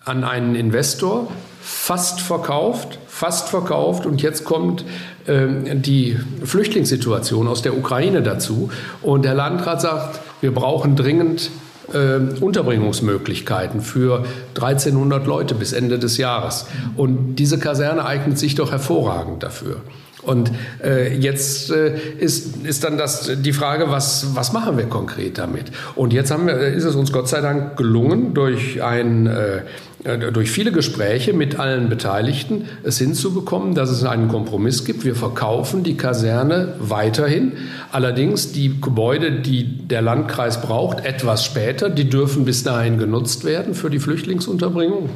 [0.04, 1.28] an einen Investor
[1.62, 4.84] fast verkauft, fast verkauft und jetzt kommt
[5.28, 8.70] die Flüchtlingssituation aus der Ukraine dazu
[9.02, 11.52] und der Landrat sagt, wir brauchen dringend
[11.94, 16.66] äh, Unterbringungsmöglichkeiten für 1300 Leute bis Ende des Jahres.
[16.96, 19.78] Und diese Kaserne eignet sich doch hervorragend dafür.
[20.24, 20.52] Und
[20.84, 25.72] äh, jetzt äh, ist, ist dann das, die Frage, was, was machen wir konkret damit?
[25.96, 29.62] Und jetzt haben wir, ist es uns Gott sei Dank gelungen, durch ein äh, äh,
[30.04, 35.06] durch viele Gespräche mit allen Beteiligten es hinzubekommen, dass es einen Kompromiss gibt.
[35.06, 37.54] Wir verkaufen die Kaserne weiterhin.
[37.92, 43.76] Allerdings die Gebäude, die der Landkreis braucht, etwas später, die dürfen bis dahin genutzt werden
[43.76, 45.10] für die Flüchtlingsunterbringung.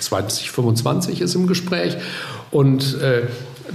[0.00, 1.96] 2025 ist im Gespräch.
[2.50, 3.22] Und äh,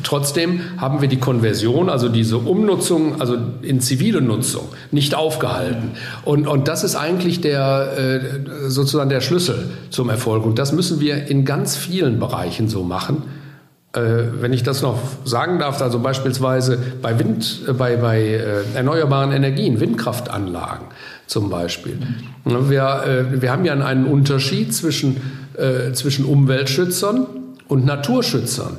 [0.03, 5.91] Trotzdem haben wir die Konversion, also diese Umnutzung, also in zivile Nutzung, nicht aufgehalten.
[6.23, 10.45] Und, und das ist eigentlich der, äh, sozusagen der Schlüssel zum Erfolg.
[10.45, 13.23] Und das müssen wir in ganz vielen Bereichen so machen.
[13.93, 14.01] Äh,
[14.39, 18.41] wenn ich das noch sagen darf, also beispielsweise bei Wind, äh, bei, bei
[18.73, 20.87] erneuerbaren Energien, Windkraftanlagen
[21.27, 21.97] zum Beispiel.
[22.43, 25.15] Wir, wir haben ja einen Unterschied zwischen,
[25.93, 27.25] zwischen Umweltschützern
[27.69, 28.75] und Naturschützern.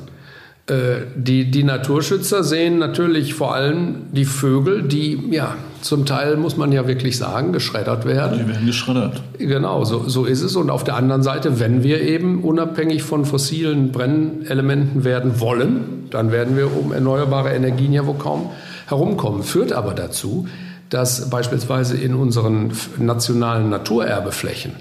[0.65, 6.55] Äh, die, die Naturschützer sehen natürlich vor allem die Vögel, die ja zum Teil, muss
[6.55, 8.39] man ja wirklich sagen, geschreddert werden.
[8.39, 9.21] Die werden geschreddert.
[9.37, 10.55] Genau, so, so ist es.
[10.55, 16.31] Und auf der anderen Seite, wenn wir eben unabhängig von fossilen Brennelementen werden wollen, dann
[16.31, 18.51] werden wir um erneuerbare Energien ja wohl kaum
[18.87, 19.43] herumkommen.
[19.43, 20.47] Führt aber dazu,
[20.89, 24.73] dass beispielsweise in unseren nationalen Naturerbeflächen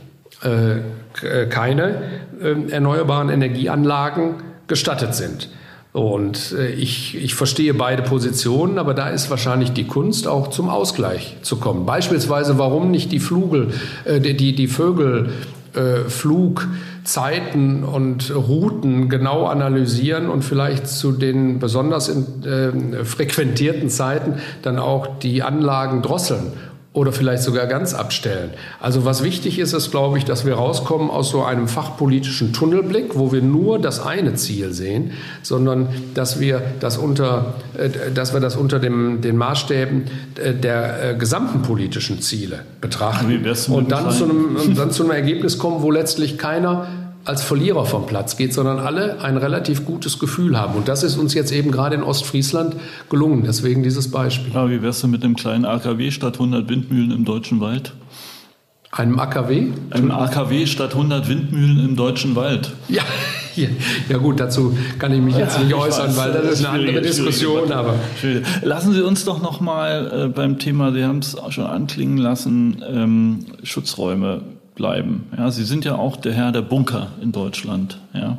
[0.42, 2.02] äh, keine
[2.40, 4.34] äh, erneuerbaren Energieanlagen
[4.68, 5.48] gestattet sind.
[5.92, 10.70] Und äh, ich, ich verstehe beide Positionen, aber da ist wahrscheinlich die Kunst auch zum
[10.70, 11.84] Ausgleich zu kommen.
[11.84, 13.72] Beispielsweise, warum nicht die Flugel,
[14.04, 15.30] äh, die, die Vögel
[15.74, 24.34] äh, Flugzeiten und Routen genau analysieren und vielleicht zu den besonders in, äh, frequentierten Zeiten
[24.62, 26.52] dann auch die Anlagen drosseln
[26.94, 28.50] oder vielleicht sogar ganz abstellen.
[28.78, 33.16] Also was wichtig ist, ist, glaube ich, dass wir rauskommen aus so einem fachpolitischen Tunnelblick,
[33.16, 38.40] wo wir nur das eine Ziel sehen, sondern dass wir das unter, äh, dass wir
[38.40, 44.24] das unter dem, den Maßstäben äh, der äh, gesamten politischen Ziele betrachten und dann zu,
[44.24, 46.86] einem, dann zu einem Ergebnis kommen, wo letztlich keiner
[47.24, 50.74] als Verlierer vom Platz geht, sondern alle ein relativ gutes Gefühl haben.
[50.74, 52.76] Und das ist uns jetzt eben gerade in Ostfriesland
[53.08, 53.44] gelungen.
[53.44, 54.52] Deswegen dieses Beispiel.
[54.52, 57.92] Ja, wie wär's denn mit einem kleinen AKW statt 100 Windmühlen im deutschen Wald?
[58.90, 59.68] Einem AKW?
[59.90, 62.72] Einem AKW statt 100 Windmühlen im deutschen Wald.
[62.88, 63.02] Ja,
[64.08, 66.80] ja gut, dazu kann ich mich jetzt ja, nicht äußern, weiß, weil das ist eine
[66.80, 67.72] andere Diskussion.
[67.72, 67.94] Aber
[68.62, 72.18] lassen Sie uns doch noch mal äh, beim Thema, Sie haben es auch schon anklingen
[72.18, 74.42] lassen, ähm, Schutzräume
[74.74, 75.26] bleiben.
[75.36, 77.98] Ja, Sie sind ja auch der Herr der Bunker in Deutschland.
[78.14, 78.38] Ja.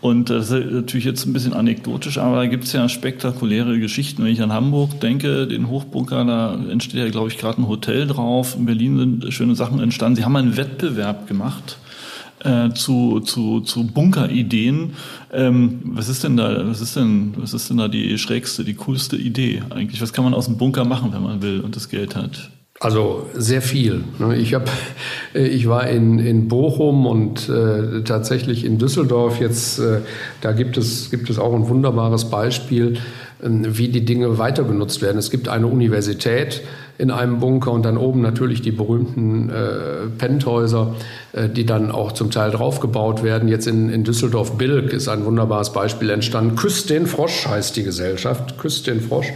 [0.00, 4.24] Und das ist natürlich jetzt ein bisschen anekdotisch, aber da gibt es ja spektakuläre Geschichten.
[4.24, 8.06] Wenn ich an Hamburg denke, den Hochbunker, da entsteht ja, glaube ich, gerade ein Hotel
[8.06, 8.56] drauf.
[8.56, 10.16] In Berlin sind schöne Sachen entstanden.
[10.16, 11.76] Sie haben einen Wettbewerb gemacht
[12.44, 14.94] äh, zu, zu, zu Bunkerideen.
[15.32, 18.74] Ähm, was ist denn da, was ist denn, was ist denn da die schrägste, die
[18.74, 20.00] coolste Idee eigentlich?
[20.00, 22.50] Was kann man aus dem Bunker machen, wenn man will und das Geld hat?
[22.82, 24.04] Also sehr viel.
[24.18, 24.38] Ne?
[24.38, 24.70] Ich, hab,
[25.34, 29.38] äh, ich war in, in Bochum und äh, tatsächlich in Düsseldorf.
[29.38, 30.00] Jetzt, äh,
[30.40, 32.94] da gibt es, gibt es auch ein wunderbares Beispiel,
[33.42, 35.18] äh, wie die Dinge weiter benutzt werden.
[35.18, 36.62] Es gibt eine Universität
[37.00, 40.94] in einem Bunker und dann oben natürlich die berühmten äh, Penthäuser,
[41.32, 43.48] äh, die dann auch zum Teil draufgebaut werden.
[43.48, 46.56] Jetzt in, in Düsseldorf-Bilk ist ein wunderbares Beispiel entstanden.
[46.56, 48.58] Küsst den Frosch heißt die Gesellschaft.
[48.58, 49.32] Küsst den Frosch.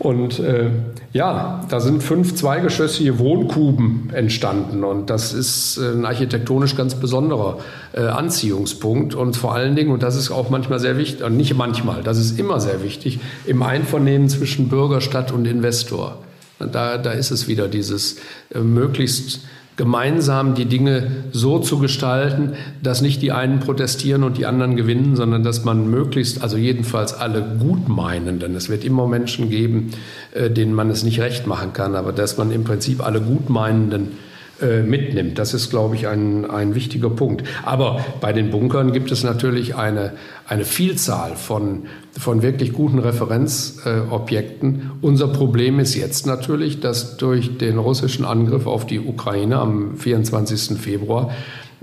[0.00, 0.70] Und äh,
[1.12, 7.58] ja, da sind fünf zweigeschossige Wohnkuben entstanden und das ist äh, ein architektonisch ganz besonderer
[7.92, 11.56] äh, Anziehungspunkt und vor allen Dingen, und das ist auch manchmal sehr wichtig, und nicht
[11.56, 16.18] manchmal, das ist immer sehr wichtig, im Einvernehmen zwischen Bürger, Stadt und Investor.
[16.58, 18.16] Da, da ist es wieder dieses
[18.54, 19.40] äh, möglichst
[19.76, 25.16] gemeinsam die Dinge so zu gestalten, dass nicht die einen protestieren und die anderen gewinnen,
[25.16, 29.90] sondern dass man möglichst, also jedenfalls alle Gutmeinenden, es wird immer Menschen geben,
[30.32, 34.12] äh, denen man es nicht recht machen kann, aber dass man im Prinzip alle Gutmeinenden
[34.60, 35.38] äh, mitnimmt.
[35.38, 37.44] Das ist, glaube ich, ein, ein wichtiger Punkt.
[37.64, 40.12] Aber bei den Bunkern gibt es natürlich eine,
[40.46, 41.82] eine Vielzahl von,
[42.18, 44.74] von wirklich guten Referenzobjekten.
[44.74, 49.96] Äh, Unser Problem ist jetzt natürlich, dass durch den russischen Angriff auf die Ukraine am
[49.98, 50.78] 24.
[50.78, 51.32] Februar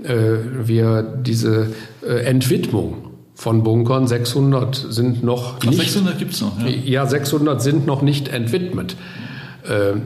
[0.02, 0.14] äh,
[0.64, 1.68] wir diese
[2.02, 5.80] äh, Entwidmung von Bunkern, 600 sind noch Ach, nicht.
[5.80, 6.68] 600 gibt es noch, ja.
[6.68, 8.96] Ja, 600 sind noch nicht entwidmet.
[9.64, 9.98] Äh,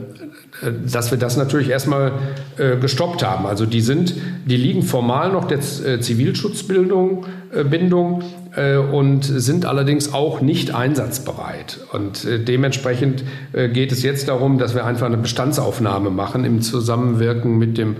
[0.85, 2.11] dass wir das natürlich erstmal
[2.57, 3.45] äh, gestoppt haben.
[3.45, 4.13] Also die sind,
[4.45, 8.23] die liegen formal noch der äh, Zivilschutzbildung, äh, Bindung
[8.55, 11.79] äh, und sind allerdings auch nicht einsatzbereit.
[11.93, 17.57] Und äh, dementsprechend geht es jetzt darum, dass wir einfach eine Bestandsaufnahme machen im Zusammenwirken
[17.57, 17.97] mit dem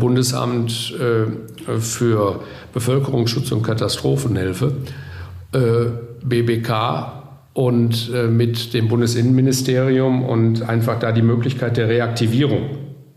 [0.00, 0.94] Bundesamt
[1.80, 2.40] für
[2.72, 4.72] Bevölkerungsschutz und Katastrophenhilfe,
[6.22, 7.15] BBK,
[7.56, 12.68] und äh, mit dem Bundesinnenministerium und einfach da die Möglichkeit der Reaktivierung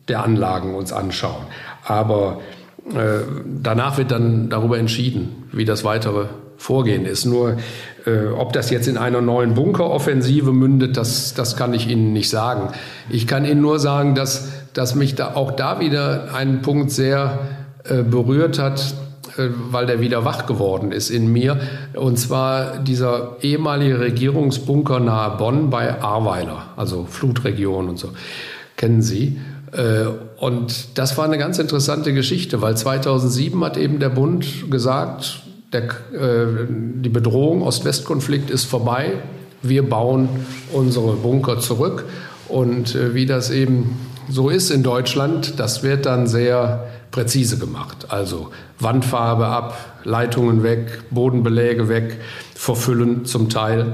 [0.08, 1.44] der Anlagen uns anschauen.
[1.84, 2.40] Aber
[2.88, 3.26] äh,
[3.62, 7.26] danach wird dann darüber entschieden, wie das weitere Vorgehen ist.
[7.26, 7.58] Nur
[8.06, 12.30] äh, ob das jetzt in einer neuen Bunkeroffensive mündet, das, das kann ich Ihnen nicht
[12.30, 12.70] sagen.
[13.10, 17.40] Ich kann Ihnen nur sagen, dass, dass mich da auch da wieder ein Punkt sehr
[18.10, 18.94] berührt hat,
[19.72, 21.60] weil der wieder wach geworden ist in mir.
[21.94, 28.10] Und zwar dieser ehemalige Regierungsbunker nahe Bonn bei Ahrweiler, also Flutregion und so.
[28.78, 29.40] Kennen Sie?
[29.72, 30.06] Äh,
[30.38, 35.42] und das war eine ganz interessante Geschichte, weil 2007 hat eben der Bund gesagt,
[35.74, 39.14] der, äh, die Bedrohung Ost-West-Konflikt ist vorbei.
[39.62, 40.30] Wir bauen
[40.72, 42.06] unsere Bunker zurück.
[42.48, 43.96] Und wie das eben
[44.30, 48.08] so ist in Deutschland, das wird dann sehr präzise gemacht.
[48.10, 52.18] Also Wandfarbe ab, Leitungen weg, Bodenbeläge weg,
[52.56, 53.94] verfüllen zum Teil.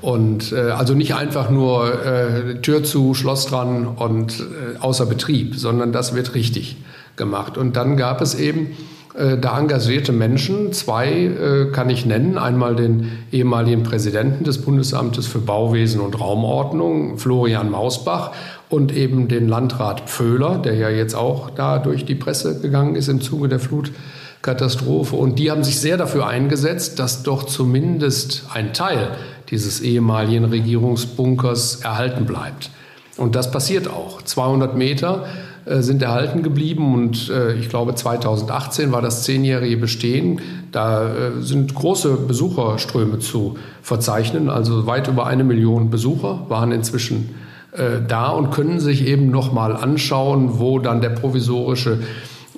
[0.00, 5.56] Und äh, also nicht einfach nur äh, Tür zu, Schloss dran und äh, außer Betrieb,
[5.56, 6.76] sondern das wird richtig
[7.16, 7.56] gemacht.
[7.56, 8.76] Und dann gab es eben
[9.14, 15.26] äh, da engagierte Menschen, zwei äh, kann ich nennen, einmal den ehemaligen Präsidenten des Bundesamtes
[15.26, 18.32] für Bauwesen und Raumordnung, Florian Mausbach,
[18.68, 23.08] und eben den Landrat Pföhler, der ja jetzt auch da durch die Presse gegangen ist
[23.08, 25.16] im Zuge der Flutkatastrophe.
[25.16, 29.10] Und die haben sich sehr dafür eingesetzt, dass doch zumindest ein Teil
[29.50, 32.70] dieses ehemaligen Regierungsbunkers erhalten bleibt.
[33.16, 34.22] Und das passiert auch.
[34.22, 35.26] 200 Meter
[35.66, 40.40] äh, sind erhalten geblieben und äh, ich glaube 2018 war das zehnjährige Bestehen.
[40.72, 47.34] Da äh, sind große Besucherströme zu verzeichnen, also weit über eine Million Besucher waren inzwischen
[47.74, 51.98] äh, da und können sich eben noch mal anschauen, wo dann der provisorische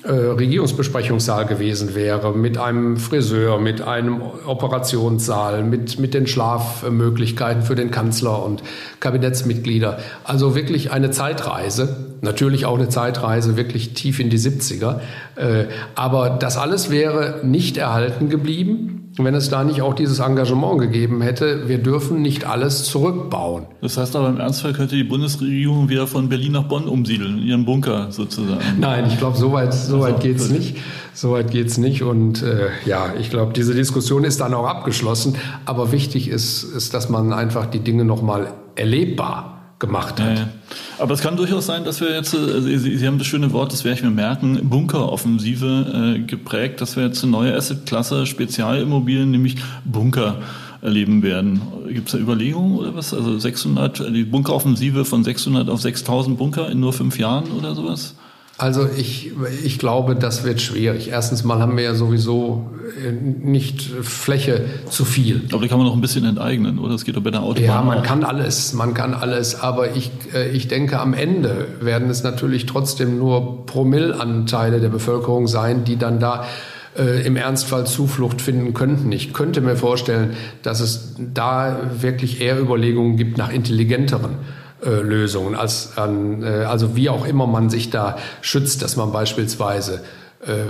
[0.03, 7.75] äh, Regierungsbesprechungssaal gewesen wäre, mit einem Friseur, mit einem Operationssaal, mit, mit den Schlafmöglichkeiten für
[7.75, 8.63] den Kanzler und
[9.01, 9.99] Kabinettsmitglieder.
[10.23, 15.01] Also wirklich eine Zeitreise, natürlich auch eine Zeitreise wirklich tief in die 70er.
[15.35, 20.79] Äh, aber das alles wäre nicht erhalten geblieben wenn es da nicht auch dieses Engagement
[20.79, 23.67] gegeben hätte, wir dürfen nicht alles zurückbauen.
[23.81, 27.45] Das heißt aber im Ernstfall könnte die Bundesregierung wieder von Berlin nach Bonn umsiedeln, in
[27.45, 28.61] ihren Bunker sozusagen.
[28.79, 30.77] Nein, ich glaube, so weit, so weit geht es nicht.
[31.15, 32.03] So weit geht's nicht.
[32.03, 35.37] Und äh, ja, ich glaube, diese Diskussion ist dann auch abgeschlossen.
[35.65, 40.39] Aber wichtig ist, ist dass man einfach die Dinge nochmal erlebbar gemacht hat.
[40.39, 40.49] Ja,
[40.99, 43.73] Aber es kann durchaus sein, dass wir jetzt, äh, Sie, Sie, haben das schöne Wort,
[43.73, 49.31] das werde ich mir merken, Bunkeroffensive äh, geprägt, dass wir jetzt eine neue Assetklasse Spezialimmobilien,
[49.31, 50.37] nämlich Bunker
[50.83, 51.61] erleben werden.
[51.89, 53.13] Gibt es da Überlegungen oder was?
[53.13, 58.15] Also 600, die Bunkeroffensive von 600 auf 6000 Bunker in nur fünf Jahren oder sowas?
[58.59, 59.33] Also ich,
[59.65, 61.11] ich glaube, das wird schwierig.
[61.11, 62.71] Erstens mal haben wir ja sowieso
[63.05, 65.43] äh, nicht Fläche zu viel.
[65.53, 66.93] Aber die kann man noch ein bisschen enteignen, oder?
[66.93, 67.65] Das geht doch bei der Autobahn.
[67.65, 68.03] Ja, man auch.
[68.03, 69.61] kann alles, man kann alles.
[69.61, 75.49] Aber ich, äh, ich denke, am Ende werden es natürlich trotzdem nur Promillanteile der Bevölkerung
[75.49, 76.47] sein, die dann da
[76.97, 79.13] äh, im Ernstfall Zuflucht finden könnten.
[79.13, 80.31] Ich könnte mir vorstellen,
[80.63, 84.37] dass es da wirklich eher Überlegungen gibt nach intelligenteren
[84.85, 89.13] äh, Lösungen, als an, äh, also wie auch immer man sich da schützt, dass man
[89.13, 90.03] beispielsweise
[90.47, 90.65] äh,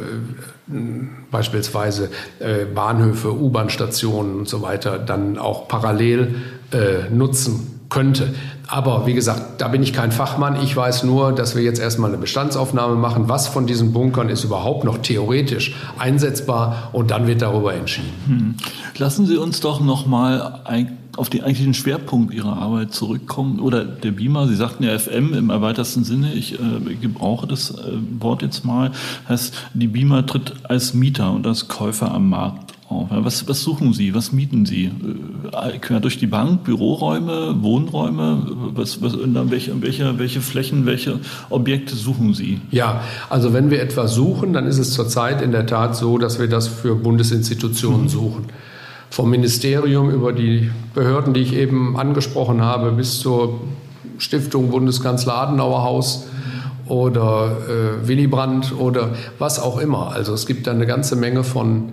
[1.30, 6.36] beispielsweise äh, Bahnhöfe, U-Bahn-Stationen und so weiter dann auch parallel
[6.72, 8.34] äh, nutzen könnte.
[8.68, 10.60] Aber wie gesagt, da bin ich kein Fachmann.
[10.62, 13.28] Ich weiß nur, dass wir jetzt erstmal eine Bestandsaufnahme machen.
[13.28, 16.90] Was von diesen Bunkern ist überhaupt noch theoretisch einsetzbar?
[16.92, 18.12] Und dann wird darüber entschieden.
[18.26, 18.54] Hm.
[18.98, 20.62] Lassen Sie uns doch noch mal
[21.16, 23.60] auf den eigentlichen Schwerpunkt Ihrer Arbeit zurückkommen.
[23.60, 26.32] Oder der Beamer, Sie sagten ja FM im erweiterten Sinne.
[26.34, 28.92] Ich äh, gebrauche das äh, Wort jetzt mal.
[29.28, 33.08] Heißt, die Beamer tritt als Mieter und als Käufer am Markt auf.
[33.10, 34.14] Was, was suchen Sie?
[34.14, 34.90] Was mieten Sie?
[35.52, 36.64] Äh, quer durch die Bank?
[36.64, 37.56] Büroräume?
[37.60, 38.46] Wohnräume?
[38.74, 42.60] Was, was, welche, welche, welche Flächen, welche Objekte suchen Sie?
[42.70, 46.38] Ja, also wenn wir etwas suchen, dann ist es zurzeit in der Tat so, dass
[46.38, 48.08] wir das für Bundesinstitutionen mhm.
[48.08, 48.44] suchen.
[49.10, 53.60] Vom Ministerium über die Behörden, die ich eben angesprochen habe, bis zur
[54.18, 56.26] Stiftung Bundeskanzler Adenauer Haus
[56.86, 60.12] oder äh, Willy Brandt oder was auch immer.
[60.12, 61.92] Also es gibt da eine ganze Menge von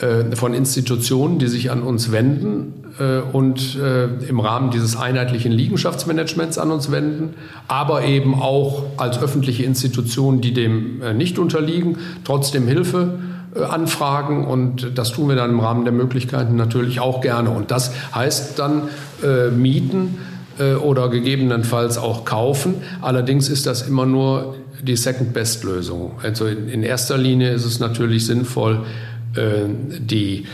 [0.00, 5.50] äh, von Institutionen, die sich an uns wenden äh, und äh, im Rahmen dieses einheitlichen
[5.50, 7.34] Liegenschaftsmanagements an uns wenden,
[7.66, 13.18] aber eben auch als öffentliche Institutionen, die dem nicht unterliegen, trotzdem Hilfe
[13.64, 17.50] anfragen und das tun wir dann im Rahmen der Möglichkeiten natürlich auch gerne.
[17.50, 18.88] Und das heißt dann
[19.22, 20.18] äh, mieten
[20.58, 22.76] äh, oder gegebenenfalls auch kaufen.
[23.00, 26.12] Allerdings ist das immer nur die Second-Best-Lösung.
[26.22, 28.84] Also in, in erster Linie ist es natürlich sinnvoll,
[29.34, 29.66] äh,
[29.98, 30.46] die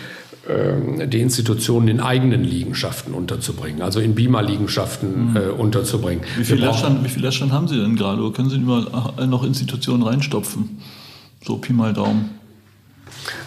[0.49, 5.37] äh, die Institutionen in eigenen Liegenschaften unterzubringen, also in BIMA-Liegenschaften mhm.
[5.37, 6.23] äh, unterzubringen.
[6.37, 8.21] Wie viel, Leerstand, wie viel Leerstand haben Sie denn gerade?
[8.21, 8.87] Oder können Sie mal
[9.27, 10.81] noch Institutionen reinstopfen?
[11.43, 12.31] So Pi mal Daumen.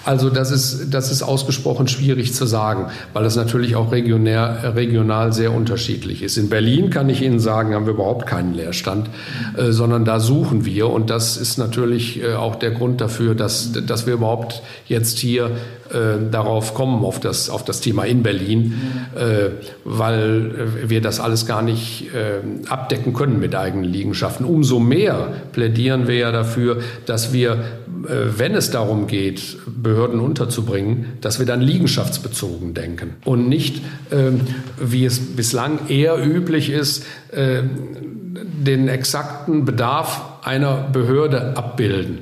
[0.04, 5.34] Also das ist, das ist ausgesprochen schwierig zu sagen, weil es natürlich auch regionär, regional
[5.34, 6.38] sehr unterschiedlich ist.
[6.38, 9.10] In Berlin kann ich Ihnen sagen, haben wir überhaupt keinen Leerstand,
[9.58, 10.90] äh, sondern da suchen wir.
[10.90, 15.52] Und das ist natürlich äh, auch der Grund dafür, dass, dass wir überhaupt jetzt hier
[15.90, 18.74] äh, darauf kommen, auf das, auf das Thema in Berlin,
[19.16, 19.52] äh,
[19.86, 20.52] weil
[20.84, 24.46] äh, wir das alles gar nicht äh, abdecken können mit eigenen Liegenschaften.
[24.46, 27.64] Umso mehr plädieren wir ja dafür, dass wir,
[28.08, 34.42] wenn es darum geht, Behörden unterzubringen, dass wir dann liegenschaftsbezogen denken und nicht, ähm,
[34.80, 42.20] wie es bislang eher üblich ist, äh, den exakten Bedarf einer Behörde abbilden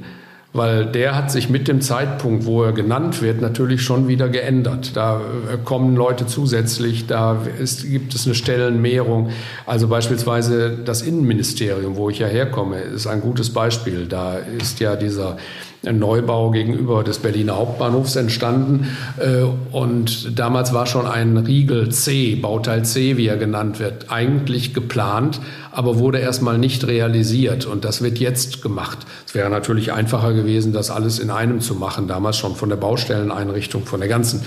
[0.56, 4.96] weil der hat sich mit dem Zeitpunkt, wo er genannt wird, natürlich schon wieder geändert.
[4.96, 9.32] Da äh, kommen Leute zusätzlich, da ist, gibt es eine Stellenmehrung.
[9.66, 14.06] Also beispielsweise das Innenministerium, wo ich ja herkomme, ist ein gutes Beispiel.
[14.06, 15.36] Da ist ja dieser
[15.94, 18.88] Neubau gegenüber des Berliner Hauptbahnhofs entstanden.
[19.18, 24.74] Äh, und damals war schon ein Riegel C, Bauteil C, wie er genannt wird, eigentlich
[24.74, 25.40] geplant,
[25.72, 27.66] aber wurde erstmal nicht realisiert.
[27.66, 29.00] Und das wird jetzt gemacht.
[29.28, 32.78] Es wäre natürlich einfacher gewesen, das alles in einem zu machen, damals schon von der
[32.78, 34.42] Baustelleneinrichtung, von der ganzen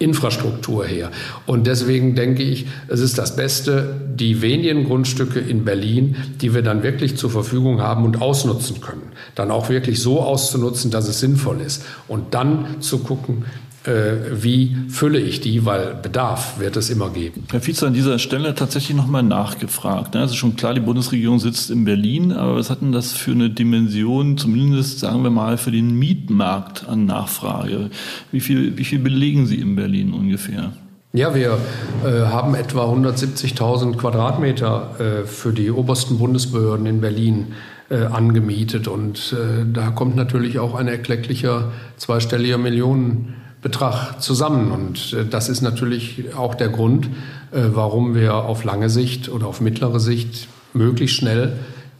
[0.00, 1.10] Infrastruktur her.
[1.46, 6.62] Und deswegen denke ich, es ist das Beste, die wenigen Grundstücke in Berlin, die wir
[6.62, 11.20] dann wirklich zur Verfügung haben und ausnutzen können, dann auch wirklich so auszunutzen, dass es
[11.20, 11.84] sinnvoll ist.
[12.08, 13.44] Und dann zu gucken,
[13.84, 17.44] wie fülle ich die, weil Bedarf wird es immer geben.
[17.50, 20.14] Herr Vize, an dieser Stelle tatsächlich nochmal nachgefragt.
[20.14, 20.20] Ne?
[20.20, 23.48] Also schon klar, die Bundesregierung sitzt in Berlin, aber was hat denn das für eine
[23.48, 27.90] Dimension, zumindest sagen wir mal, für den Mietmarkt an Nachfrage?
[28.32, 30.72] Wie viel, wie viel belegen Sie in Berlin ungefähr?
[31.12, 31.58] Ja, wir
[32.04, 37.48] äh, haben etwa 170.000 Quadratmeter äh, für die obersten Bundesbehörden in Berlin
[37.88, 38.86] äh, angemietet.
[38.86, 44.72] Und äh, da kommt natürlich auch ein erklecklicher zweistelliger Millionen Betrag zusammen.
[44.72, 47.06] Und äh, das ist natürlich auch der Grund,
[47.52, 51.54] äh, warum wir auf lange Sicht oder auf mittlere Sicht möglichst schnell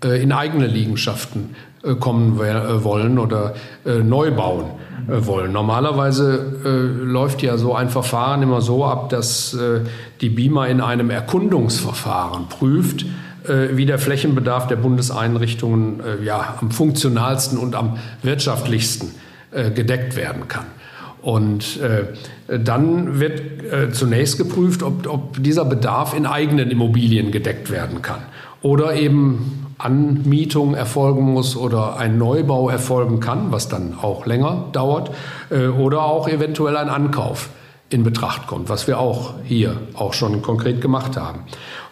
[0.04, 1.54] äh, in eigene Liegenschaften
[1.98, 3.54] kommen wollen oder
[3.84, 4.66] neu bauen
[5.08, 5.50] wollen.
[5.50, 9.56] Normalerweise läuft ja so ein Verfahren immer so ab, dass
[10.20, 13.06] die BIMA in einem Erkundungsverfahren prüft,
[13.72, 19.14] wie der Flächenbedarf der Bundeseinrichtungen ja, am funktionalsten und am wirtschaftlichsten
[19.74, 20.66] gedeckt werden kann.
[21.22, 27.70] Und äh, dann wird äh, zunächst geprüft, ob, ob dieser Bedarf in eigenen Immobilien gedeckt
[27.70, 28.20] werden kann
[28.62, 35.10] oder eben Anmietung erfolgen muss oder ein Neubau erfolgen kann, was dann auch länger dauert,
[35.50, 37.50] äh, oder auch eventuell ein Ankauf
[37.88, 41.40] in Betracht kommt, was wir auch hier auch schon konkret gemacht haben.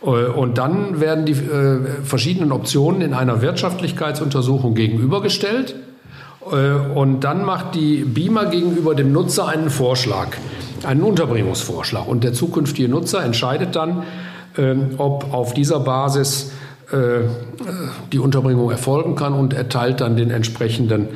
[0.02, 5.74] Äh, und dann werden die äh, verschiedenen Optionen in einer Wirtschaftlichkeitsuntersuchung gegenübergestellt.
[6.50, 10.36] Und dann macht die BIMA gegenüber dem Nutzer einen Vorschlag,
[10.84, 12.06] einen Unterbringungsvorschlag.
[12.06, 14.02] Und der zukünftige Nutzer entscheidet dann,
[14.96, 16.52] ob auf dieser Basis
[16.90, 17.28] äh,
[18.12, 21.08] die Unterbringung erfolgen kann und erteilt dann den entsprechenden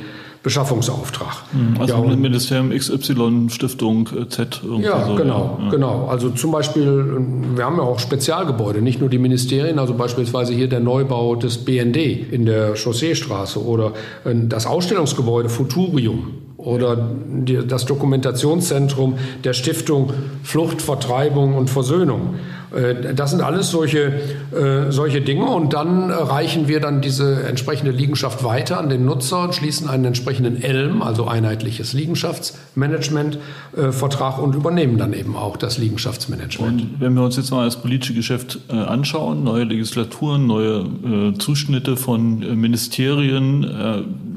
[0.43, 1.43] Beschaffungsauftrag.
[1.53, 4.61] Hm, also ja, Ministerium XY, Stiftung äh, Z.
[4.81, 5.69] Ja, so, genau, ja.
[5.69, 6.07] genau.
[6.07, 10.53] Also zum Beispiel, äh, wir haben ja auch Spezialgebäude, nicht nur die Ministerien, also beispielsweise
[10.53, 11.97] hier der Neubau des BND
[12.31, 13.93] in der Chausseestraße oder
[14.25, 20.11] das Ausstellungsgebäude Futurium oder die, das Dokumentationszentrum der Stiftung
[20.43, 22.35] Flucht, Vertreibung und Versöhnung.
[22.73, 24.13] Äh, das sind alles solche,
[24.51, 29.43] äh, solche Dinge und dann reichen wir dann diese entsprechende Liegenschaft weiter an den Nutzer
[29.43, 35.77] und schließen einen entsprechenden ELM, also einheitliches Liegenschaftsmanagement-Vertrag äh, und übernehmen dann eben auch das
[35.77, 36.81] Liegenschaftsmanagement.
[36.81, 42.39] Und wenn wir uns jetzt mal das politische Geschäft anschauen, neue Legislaturen, neue Zuschnitte von
[42.59, 43.63] Ministerien,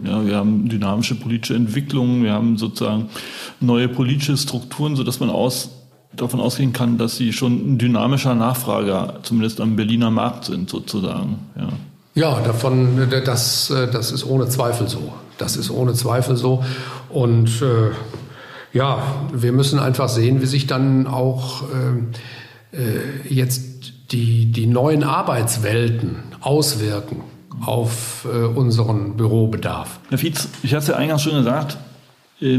[0.05, 3.09] ja, wir haben dynamische politische Entwicklungen, wir haben sozusagen
[3.61, 5.76] neue politische Strukturen, sodass man aus
[6.17, 11.39] davon ausgehen kann, dass sie schon ein dynamischer Nachfrager, zumindest am Berliner Markt sind, sozusagen.
[11.57, 11.69] Ja,
[12.15, 15.13] ja davon, das, das ist ohne Zweifel so.
[15.39, 16.65] Das ist ohne Zweifel so.
[17.09, 17.91] Und äh,
[18.73, 19.03] ja,
[19.33, 26.17] wir müssen einfach sehen, wie sich dann auch äh, äh jetzt die, die neuen Arbeitswelten
[26.41, 27.23] auswirken
[27.65, 30.01] auf äh, unseren Bürobedarf.
[30.11, 31.79] Herr Fietz, ich hatte es ja eingangs schon gesagt,
[32.41, 32.59] äh,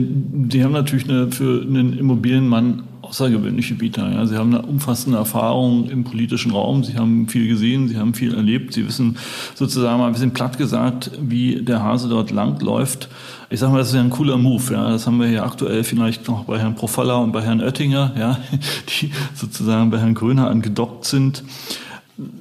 [0.49, 4.09] Sie haben natürlich eine, für einen Immobilienmann außergewöhnliche Vita.
[4.09, 4.25] Ja.
[4.25, 6.83] Sie haben eine umfassende Erfahrung im politischen Raum.
[6.83, 8.73] Sie haben viel gesehen, Sie haben viel erlebt.
[8.73, 9.17] Sie wissen
[9.55, 13.09] sozusagen mal ein bisschen platt gesagt, wie der Hase dort langläuft.
[13.49, 14.73] Ich sage mal, das ist ja ein cooler Move.
[14.73, 14.89] Ja.
[14.89, 18.39] Das haben wir hier aktuell vielleicht noch bei Herrn Profalla und bei Herrn Oettinger, ja,
[19.01, 21.43] die sozusagen bei Herrn Gröner angedockt sind.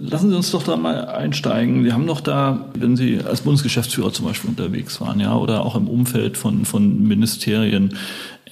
[0.01, 1.85] Lassen Sie uns doch da mal einsteigen.
[1.85, 5.77] Wir haben doch da, wenn Sie als Bundesgeschäftsführer zum Beispiel unterwegs waren, ja, oder auch
[5.77, 7.95] im Umfeld von, von Ministerien,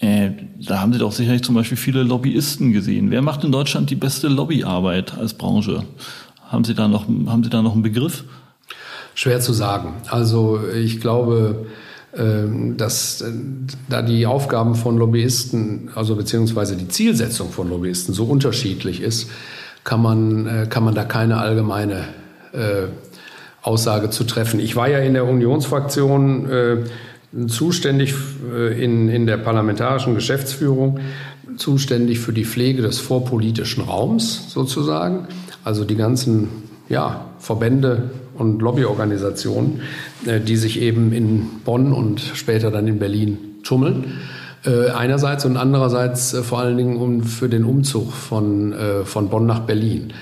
[0.00, 3.10] äh, da haben Sie doch sicherlich zum Beispiel viele Lobbyisten gesehen.
[3.10, 5.84] Wer macht in Deutschland die beste Lobbyarbeit als Branche?
[6.48, 8.24] Haben Sie da noch, haben Sie da noch einen Begriff?
[9.14, 9.94] Schwer zu sagen.
[10.08, 11.66] Also ich glaube,
[12.16, 13.32] ähm, dass äh,
[13.88, 19.30] da die Aufgaben von Lobbyisten, also beziehungsweise die Zielsetzung von Lobbyisten so unterschiedlich ist,
[19.82, 22.04] kann man, äh, kann man da keine allgemeine
[22.52, 22.86] äh,
[23.62, 24.60] Aussage zu treffen.
[24.60, 26.76] Ich war ja in der Unionsfraktion äh,
[27.48, 28.14] zuständig
[28.52, 31.00] äh, in, in der parlamentarischen Geschäftsführung,
[31.56, 35.28] zuständig für die Pflege des vorpolitischen Raums sozusagen,
[35.62, 36.48] also die ganzen
[36.88, 39.80] ja, Verbände und Lobbyorganisationen,
[40.26, 44.18] äh, die sich eben in Bonn und später dann in Berlin tummeln.
[44.64, 48.74] Äh, einerseits und andererseits vor allen Dingen um, für den Umzug von,
[49.04, 50.12] von Bonn nach Berlin.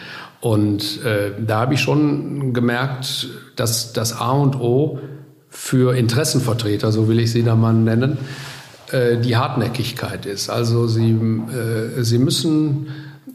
[0.41, 4.99] Und da habe ich schon gemerkt, dass das A und O
[5.53, 8.17] für Interessenvertreter, so will ich sie da mal nennen,
[8.91, 10.49] äh, die Hartnäckigkeit ist.
[10.49, 12.89] Also sie, äh, sie müssen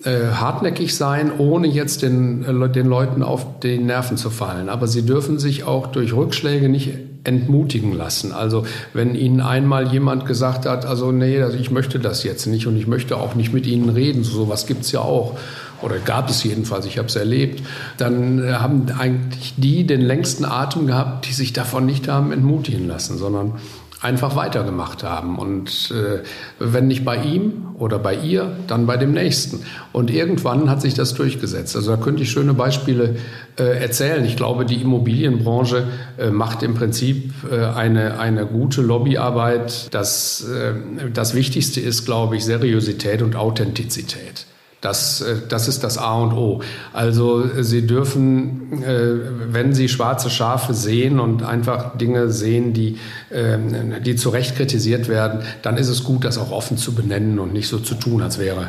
[0.04, 2.44] äh, hartnäckig sein, ohne jetzt den,
[2.74, 4.68] den Leuten auf die Nerven zu fallen.
[4.68, 6.90] Aber sie dürfen sich auch durch Rückschläge nicht
[7.24, 8.32] entmutigen lassen.
[8.32, 12.68] Also wenn Ihnen einmal jemand gesagt hat, also nee, also ich möchte das jetzt nicht
[12.68, 15.38] und ich möchte auch nicht mit Ihnen reden, so sowas gibt's ja auch
[15.82, 17.64] oder gab es jedenfalls, ich habe es erlebt,
[17.98, 22.88] dann äh, haben eigentlich die den längsten Atem gehabt, die sich davon nicht haben entmutigen
[22.88, 23.54] lassen, sondern
[24.02, 25.40] einfach weitergemacht haben.
[25.40, 26.24] Und äh,
[26.60, 29.64] wenn nicht bei ihm oder bei ihr, dann bei dem Nächsten.
[29.92, 31.76] Und irgendwann hat sich das durchgesetzt.
[31.76, 33.16] Also da könnte ich schöne Beispiele
[33.58, 34.24] äh, erzählen.
[34.26, 39.94] Ich glaube, die Immobilienbranche äh, macht im Prinzip äh, eine, eine gute Lobbyarbeit.
[39.94, 44.46] Das, äh, das Wichtigste ist, glaube ich, Seriosität und Authentizität.
[44.82, 46.62] Das, äh, das ist das A und O.
[46.94, 52.98] Also Sie dürfen, äh, wenn Sie schwarze Schafe sehen und einfach Dinge sehen, die,
[53.32, 57.40] ähm, die zu Recht kritisiert werden, dann ist es gut, das auch offen zu benennen
[57.40, 58.68] und nicht so zu tun, als wäre,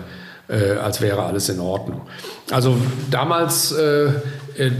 [0.48, 2.02] äh, als wäre alles in Ordnung.
[2.50, 2.76] Also
[3.10, 4.10] damals äh,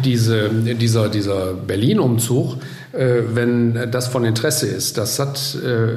[0.03, 2.57] diese, dieser, dieser Berlin-Umzug,
[2.93, 4.97] äh, wenn das von Interesse ist.
[4.99, 5.91] Das hat, äh,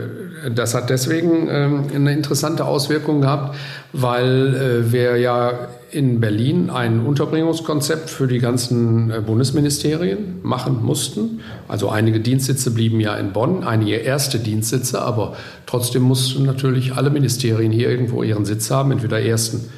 [0.49, 3.55] das hat deswegen ähm, eine interessante Auswirkung gehabt,
[3.93, 11.41] weil wir ja in Berlin ein Unterbringungskonzept für die ganzen Bundesministerien machen mussten.
[11.67, 15.35] Also einige Dienstsitze blieben ja in Bonn, einige erste Dienstsitze, aber
[15.65, 19.69] trotzdem mussten natürlich alle Ministerien hier irgendwo ihren Sitz haben, entweder ersten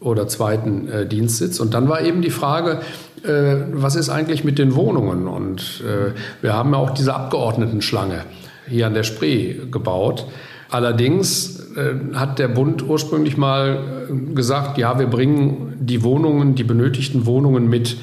[0.00, 1.60] oder zweiten äh, Dienstsitz.
[1.60, 2.80] Und dann war eben die Frage,
[3.22, 5.28] äh, was ist eigentlich mit den Wohnungen?
[5.28, 6.12] Und äh,
[6.42, 8.24] wir haben ja auch diese Abgeordnetenschlange
[8.70, 10.26] hier an der Spree gebaut.
[10.70, 16.64] Allerdings äh, hat der Bund ursprünglich mal äh, gesagt, ja, wir bringen die Wohnungen, die
[16.64, 17.96] benötigten Wohnungen mit.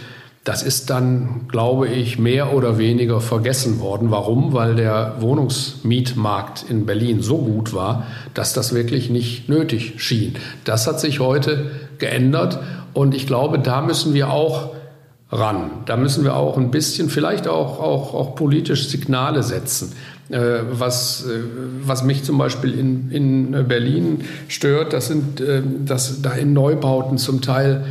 [0.44, 4.12] Das ist dann, glaube ich, mehr oder weniger vergessen worden.
[4.12, 4.54] Warum?
[4.54, 10.36] Weil der Wohnungsmietmarkt in Berlin so gut war, dass das wirklich nicht nötig schien.
[10.64, 12.60] Das hat sich heute geändert
[12.94, 14.72] und ich glaube, da müssen wir auch
[15.32, 15.70] ran.
[15.86, 19.94] Da müssen wir auch ein bisschen, vielleicht auch, auch, auch politisch Signale setzen.
[20.30, 21.40] Äh, was, äh,
[21.86, 27.18] was mich zum Beispiel in, in Berlin stört, das sind, äh, dass da in Neubauten
[27.18, 27.86] zum Teil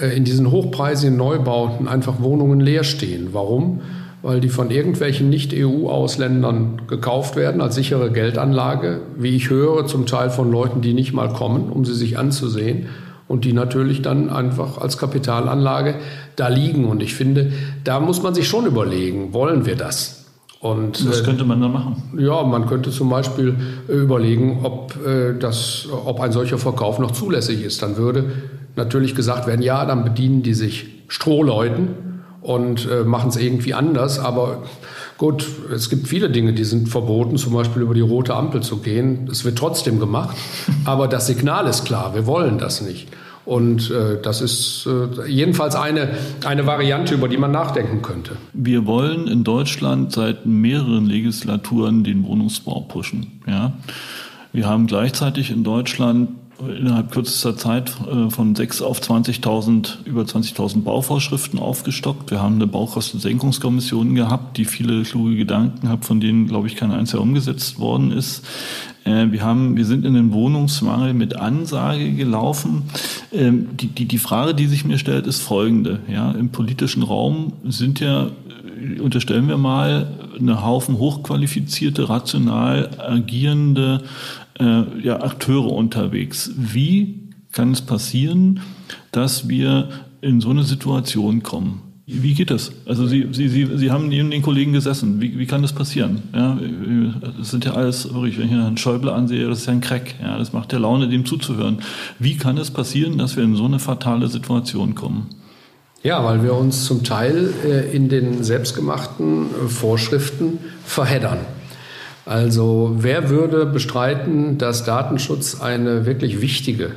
[0.00, 3.28] äh, in diesen hochpreisigen Neubauten einfach Wohnungen leer stehen.
[3.32, 3.80] Warum?
[4.22, 10.30] Weil die von irgendwelchen Nicht-EU-Ausländern gekauft werden als sichere Geldanlage, wie ich höre, zum Teil
[10.30, 12.86] von Leuten, die nicht mal kommen, um sie sich anzusehen
[13.28, 15.96] und die natürlich dann einfach als Kapitalanlage
[16.34, 16.86] da liegen.
[16.86, 17.52] Und ich finde,
[17.84, 20.17] da muss man sich schon überlegen, wollen wir das?
[20.60, 22.02] Und, Was äh, könnte man da machen?
[22.18, 23.56] Ja, man könnte zum Beispiel
[23.88, 24.94] äh, überlegen, ob,
[25.38, 27.82] das, ob ein solcher Verkauf noch zulässig ist.
[27.82, 28.32] Dann würde
[28.76, 31.88] natürlich gesagt werden, ja, dann bedienen die sich Strohleuten
[32.40, 34.18] und äh, machen es irgendwie anders.
[34.18, 34.62] Aber
[35.18, 38.78] gut, es gibt viele Dinge, die sind verboten, zum Beispiel über die rote Ampel zu
[38.78, 39.28] gehen.
[39.30, 40.36] Es wird trotzdem gemacht.
[40.84, 43.08] Aber das Signal ist klar, wir wollen das nicht.
[43.48, 46.10] Und äh, das ist äh, jedenfalls eine,
[46.44, 48.36] eine Variante, über die man nachdenken könnte.
[48.52, 53.40] Wir wollen in Deutschland seit mehreren Legislaturen den Wohnungsbau pushen.
[53.46, 53.72] Ja?
[54.52, 56.28] Wir haben gleichzeitig in Deutschland
[56.60, 62.30] innerhalb kürzester Zeit äh, von 6 auf 20.000, über 20.000 Bauvorschriften aufgestockt.
[62.30, 66.90] Wir haben eine Baukostensenkungskommission gehabt, die viele kluge Gedanken hat, von denen, glaube ich, kein
[66.90, 68.44] einziger umgesetzt worden ist.
[69.04, 72.84] Äh, wir haben, wir sind in den Wohnungsmangel mit Ansage gelaufen.
[73.32, 76.00] Ähm, die, die, die Frage, die sich mir stellt, ist folgende.
[76.08, 84.02] Ja, im politischen Raum sind ja, äh, unterstellen wir mal, eine Haufen hochqualifizierte, rational agierende
[84.58, 86.52] äh, ja, Akteure unterwegs.
[86.56, 88.60] Wie kann es passieren,
[89.12, 89.88] dass wir
[90.20, 91.82] in so eine Situation kommen?
[92.10, 92.72] Wie geht das?
[92.86, 95.20] Also Sie, Sie, Sie, Sie haben neben den Kollegen gesessen.
[95.20, 96.22] Wie, wie kann das passieren?
[96.34, 96.58] Ja,
[97.36, 100.14] das sind ja alles, wirklich, wenn ich Herrn Schäuble ansehe, das ist ja ein Crack.
[100.22, 101.80] Ja, das macht ja Laune, dem zuzuhören.
[102.18, 105.26] Wie kann es passieren, dass wir in so eine fatale Situation kommen?
[106.02, 111.40] Ja, weil wir uns zum Teil äh, in den selbstgemachten äh, Vorschriften verheddern.
[112.28, 116.90] Also wer würde bestreiten, dass Datenschutz eine wirklich wichtige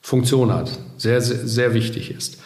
[0.00, 2.40] Funktion hat, sehr, sehr, sehr wichtig ist.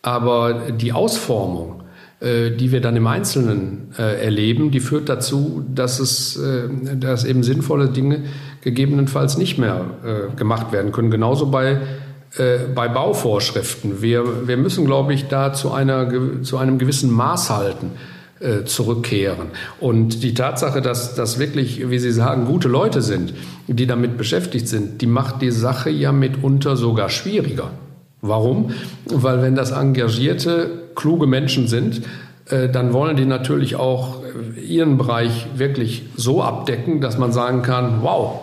[0.00, 1.82] Aber die Ausformung,
[2.20, 7.24] äh, die wir dann im Einzelnen äh, erleben, die führt dazu, dass es, äh, dass
[7.24, 8.20] eben sinnvolle Dinge
[8.60, 11.10] gegebenenfalls nicht mehr gemacht werden können.
[11.10, 11.80] Genauso bei
[12.76, 14.02] bei Bauvorschriften.
[14.02, 16.08] Wir, wir müssen, glaube ich, da zu, einer,
[16.42, 17.90] zu einem gewissen Maß halten.
[18.42, 19.48] Äh, zurückkehren.
[19.80, 23.34] Und die Tatsache, dass das wirklich, wie Sie sagen, gute Leute sind,
[23.66, 27.70] die damit beschäftigt sind, die macht die Sache ja mitunter sogar schwieriger.
[28.22, 28.70] Warum?
[29.04, 32.00] Weil wenn das engagierte, kluge Menschen sind,
[32.46, 37.60] äh, dann wollen die natürlich auch äh, ihren Bereich wirklich so abdecken, dass man sagen
[37.60, 38.40] kann, wow.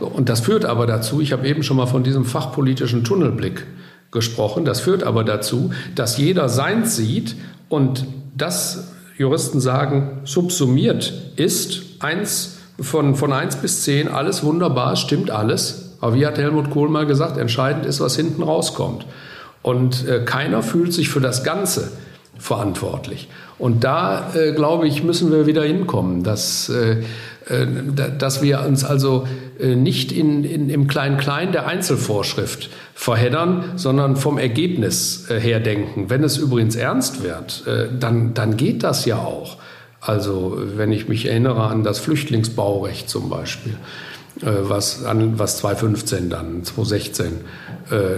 [0.00, 3.64] Und das führt aber dazu, ich habe eben schon mal von diesem fachpolitischen Tunnelblick
[4.10, 7.36] gesprochen, das führt aber dazu, dass jeder seins sieht
[7.68, 8.04] und
[8.36, 15.96] das Juristen sagen, subsumiert ist eins von, von eins bis zehn, alles wunderbar, stimmt alles.
[16.00, 19.06] Aber wie hat Helmut Kohl mal gesagt, entscheidend ist, was hinten rauskommt.
[19.62, 21.90] Und äh, keiner fühlt sich für das Ganze
[22.38, 23.28] verantwortlich.
[23.58, 27.02] Und da, äh, glaube ich, müssen wir wieder hinkommen, dass, äh
[28.18, 29.26] dass wir uns also
[29.58, 36.10] äh, nicht in, in, im Klein-Klein der Einzelvorschrift verheddern, sondern vom Ergebnis äh, her denken.
[36.10, 39.56] Wenn es übrigens ernst wird, äh, dann, dann geht das ja auch.
[40.00, 43.74] Also wenn ich mich erinnere an das Flüchtlingsbaurecht zum Beispiel,
[44.40, 47.32] was, an, was 2015 dann, 2016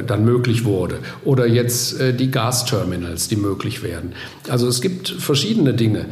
[0.07, 0.99] dann möglich wurde.
[1.25, 4.15] Oder jetzt die Gasterminals, die möglich werden.
[4.49, 6.07] Also es gibt verschiedene Dinge,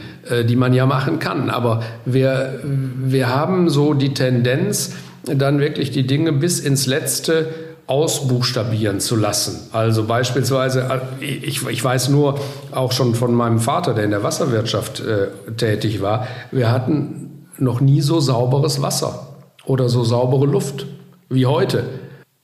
[0.48, 1.50] die man ja machen kann.
[1.50, 4.92] Aber wir, wir haben so die Tendenz,
[5.24, 7.48] dann wirklich die Dinge bis ins Letzte
[7.88, 9.70] ausbuchstabieren zu lassen.
[9.72, 12.38] Also beispielsweise, äh, ich, ich weiß nur
[12.70, 17.80] auch schon von meinem Vater, der in der Wasserwirtschaft äh, tätig war, wir hatten noch
[17.80, 19.27] nie so sauberes Wasser
[19.68, 20.86] oder so saubere Luft
[21.28, 21.84] wie heute.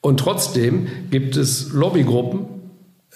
[0.00, 2.46] Und trotzdem gibt es Lobbygruppen,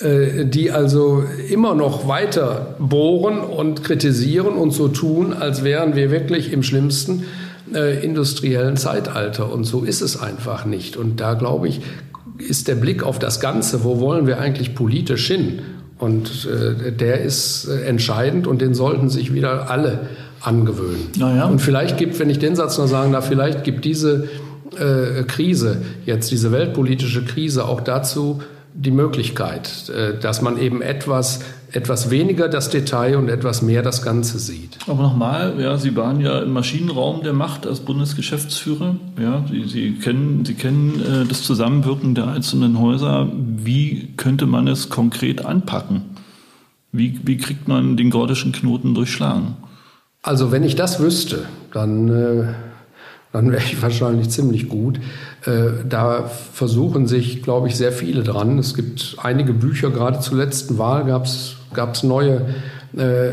[0.01, 6.11] äh, die also immer noch weiter bohren und kritisieren und so tun, als wären wir
[6.11, 7.25] wirklich im schlimmsten
[7.75, 9.53] äh, industriellen Zeitalter.
[9.53, 10.97] Und so ist es einfach nicht.
[10.97, 11.83] Und da glaube ich,
[12.39, 15.61] ist der Blick auf das Ganze, wo wollen wir eigentlich politisch hin?
[15.99, 20.09] Und äh, der ist äh, entscheidend und den sollten sich wieder alle
[20.41, 21.09] angewöhnen.
[21.19, 21.47] Naja.
[21.47, 24.29] Und vielleicht gibt, wenn ich den Satz noch sagen darf, vielleicht gibt diese
[24.79, 28.41] äh, Krise, jetzt diese weltpolitische Krise auch dazu
[28.75, 31.41] die Möglichkeit, äh, dass man eben etwas,
[31.73, 34.79] etwas weniger das Detail und etwas mehr das Ganze sieht.
[34.87, 38.97] Aber nochmal, ja, Sie waren ja im Maschinenraum der Macht als Bundesgeschäftsführer.
[39.21, 43.29] Ja, Sie, Sie kennen, Sie kennen äh, das Zusammenwirken der einzelnen Häuser.
[43.35, 46.03] Wie könnte man es konkret anpacken?
[46.93, 49.57] Wie, wie kriegt man den gordischen Knoten durchschlagen?
[50.29, 52.45] Also wenn ich das wüsste, dann äh,
[53.33, 55.01] dann wäre ich wahrscheinlich ziemlich gut.
[55.47, 58.59] Äh, da versuchen sich, glaube ich, sehr viele dran.
[58.59, 62.45] Es gibt einige Bücher, gerade zur letzten Wahl gab es neue
[62.97, 63.33] äh,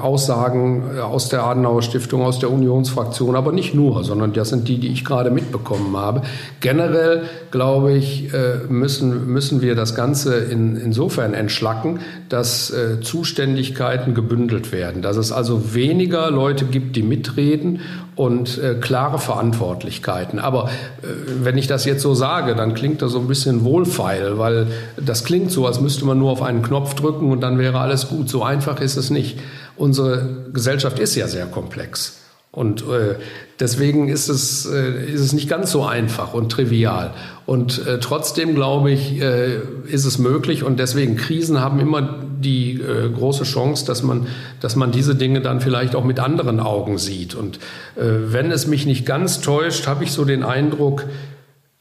[0.00, 4.78] Aussagen aus der Adenauer Stiftung, aus der Unionsfraktion, aber nicht nur, sondern das sind die,
[4.78, 6.22] die ich gerade mitbekommen habe.
[6.60, 7.22] Generell,
[7.52, 14.72] glaube ich, äh, müssen, müssen wir das Ganze in, insofern entschlacken, dass äh, Zuständigkeiten gebündelt
[14.72, 17.80] werden, dass es also weniger Leute gibt, die mitreden
[18.14, 20.38] und äh, klare Verantwortlichkeiten.
[20.38, 20.68] Aber
[21.02, 21.06] äh,
[21.42, 24.66] wenn ich das jetzt so sage, dann klingt das so ein bisschen wohlfeil, weil
[24.96, 28.08] das klingt so, als müsste man nur auf einen Knopf drücken und dann wäre alles
[28.08, 28.28] gut.
[28.28, 29.38] So einfach ist es nicht.
[29.76, 32.22] Unsere Gesellschaft ist ja sehr komplex.
[32.52, 33.14] Und äh,
[33.60, 37.14] deswegen ist es, äh, ist es nicht ganz so einfach und trivial.
[37.46, 39.56] Und äh, trotzdem, glaube ich, äh,
[39.86, 40.62] ist es möglich.
[40.62, 44.26] Und deswegen, Krisen haben immer die äh, große Chance, dass man,
[44.60, 47.34] dass man diese Dinge dann vielleicht auch mit anderen Augen sieht.
[47.34, 47.56] Und
[47.96, 51.06] äh, wenn es mich nicht ganz täuscht, habe ich so den Eindruck,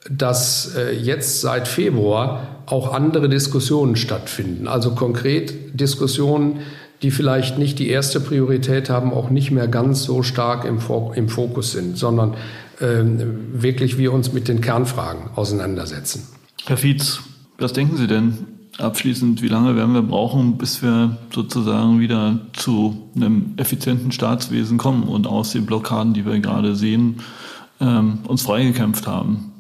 [0.10, 4.68] dass jetzt seit Februar auch andere Diskussionen stattfinden.
[4.68, 6.62] Also konkret Diskussionen,
[7.02, 10.80] die vielleicht nicht die erste Priorität haben, auch nicht mehr ganz so stark im,
[11.16, 12.36] im Fokus sind, sondern
[12.80, 16.28] ähm, wirklich wir uns mit den Kernfragen auseinandersetzen.
[16.66, 17.22] Herr Fietz,
[17.58, 18.38] was denken Sie denn
[18.78, 25.04] abschließend, wie lange werden wir brauchen, bis wir sozusagen wieder zu einem effizienten Staatswesen kommen
[25.04, 27.18] und aus den Blockaden, die wir gerade sehen,
[27.80, 29.52] ähm, uns freigekämpft haben?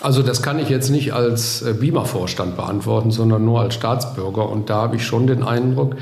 [0.00, 4.48] Also das kann ich jetzt nicht als äh, BIMA-Vorstand beantworten, sondern nur als Staatsbürger.
[4.48, 5.96] Und da habe ich schon den Eindruck,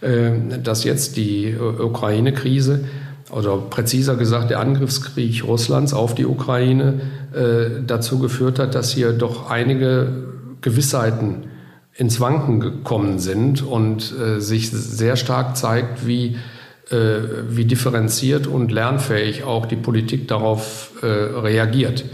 [0.00, 2.84] dass jetzt die äh, Ukraine-Krise
[3.30, 7.00] oder präziser gesagt der Angriffskrieg Russlands auf die Ukraine
[7.34, 10.28] äh, dazu geführt hat, dass hier doch einige
[10.60, 11.48] Gewissheiten
[11.94, 16.36] ins Wanken gekommen sind und äh, sich sehr stark zeigt, wie,
[16.90, 17.18] äh,
[17.48, 22.04] wie differenziert und lernfähig auch die Politik darauf äh, reagiert.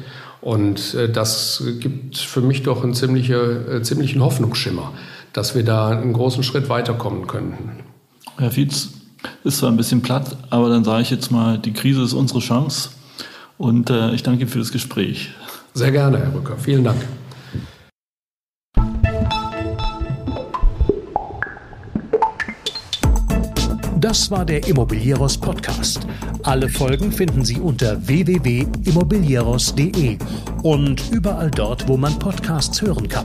[0.41, 4.93] Und das gibt für mich doch einen ziemliche, ziemlichen Hoffnungsschimmer
[5.35, 7.85] dass wir da einen großen Schritt weiterkommen könnten.
[8.39, 8.89] Herr Fietz,
[9.43, 12.41] ist zwar ein bisschen platt, aber dann sage ich jetzt mal, die Krise ist unsere
[12.41, 12.89] Chance.
[13.59, 15.35] Und äh, ich danke Ihnen für das Gespräch.
[15.75, 16.57] Sehr gerne, Herr Rücker.
[16.57, 17.05] Vielen Dank.
[23.99, 26.07] Das war der Immobilieros Podcast.
[26.43, 30.19] Alle Folgen finden Sie unter www.immobilieros.de
[30.63, 33.25] und überall dort, wo man Podcasts hören kann.